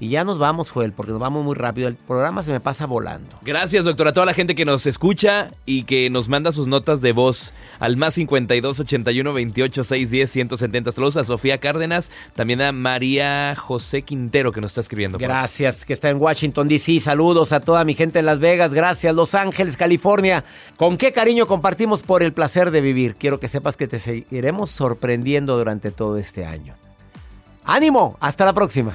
Y 0.00 0.10
ya 0.10 0.22
nos 0.22 0.38
vamos, 0.38 0.70
Joel, 0.70 0.92
porque 0.92 1.10
nos 1.10 1.20
vamos 1.20 1.44
muy 1.44 1.56
rápido. 1.56 1.88
El 1.88 1.96
programa 1.96 2.42
se 2.44 2.52
me 2.52 2.60
pasa 2.60 2.86
volando. 2.86 3.36
Gracias, 3.42 3.84
doctor, 3.84 4.08
a 4.08 4.12
toda 4.12 4.26
la 4.26 4.34
gente 4.34 4.54
que 4.54 4.64
nos 4.64 4.86
escucha 4.86 5.50
y 5.66 5.84
que 5.84 6.08
nos 6.08 6.28
manda 6.28 6.52
sus 6.52 6.68
notas 6.68 7.00
de 7.00 7.12
voz 7.12 7.52
al 7.80 7.96
más 7.96 8.14
52 8.14 8.78
81 8.78 9.32
28 9.32 9.84
610 9.84 10.30
170. 10.30 10.92
Saludos 10.92 11.16
a 11.16 11.24
Sofía 11.24 11.58
Cárdenas, 11.58 12.12
también 12.36 12.62
a 12.62 12.70
María 12.70 13.56
José 13.56 14.02
Quintero 14.02 14.52
que 14.52 14.60
nos 14.60 14.70
está 14.70 14.82
escribiendo. 14.82 15.18
Gracias, 15.18 15.84
que 15.84 15.94
está 15.94 16.10
en 16.10 16.20
Washington, 16.20 16.68
D.C. 16.68 17.00
Saludos 17.00 17.52
a 17.52 17.60
toda 17.60 17.84
mi 17.84 17.94
gente 17.94 18.20
en 18.20 18.26
Las 18.26 18.38
Vegas. 18.38 18.72
Gracias, 18.72 19.12
Los 19.14 19.34
Ángeles, 19.34 19.76
California. 19.76 20.44
Con 20.76 20.96
qué 20.96 21.12
cariño 21.12 21.48
compartimos 21.48 22.02
por 22.04 22.22
el 22.22 22.32
placer 22.32 22.70
de 22.70 22.80
vivir. 22.80 23.16
Quiero 23.16 23.40
que 23.40 23.48
sepas 23.48 23.76
que 23.76 23.88
te 23.88 23.98
seguiremos 23.98 24.70
sorprendiendo 24.70 25.58
durante 25.58 25.90
todo 25.90 26.18
este 26.18 26.44
año. 26.44 26.74
ánimo, 27.64 28.16
hasta 28.20 28.44
la 28.44 28.52
próxima. 28.52 28.94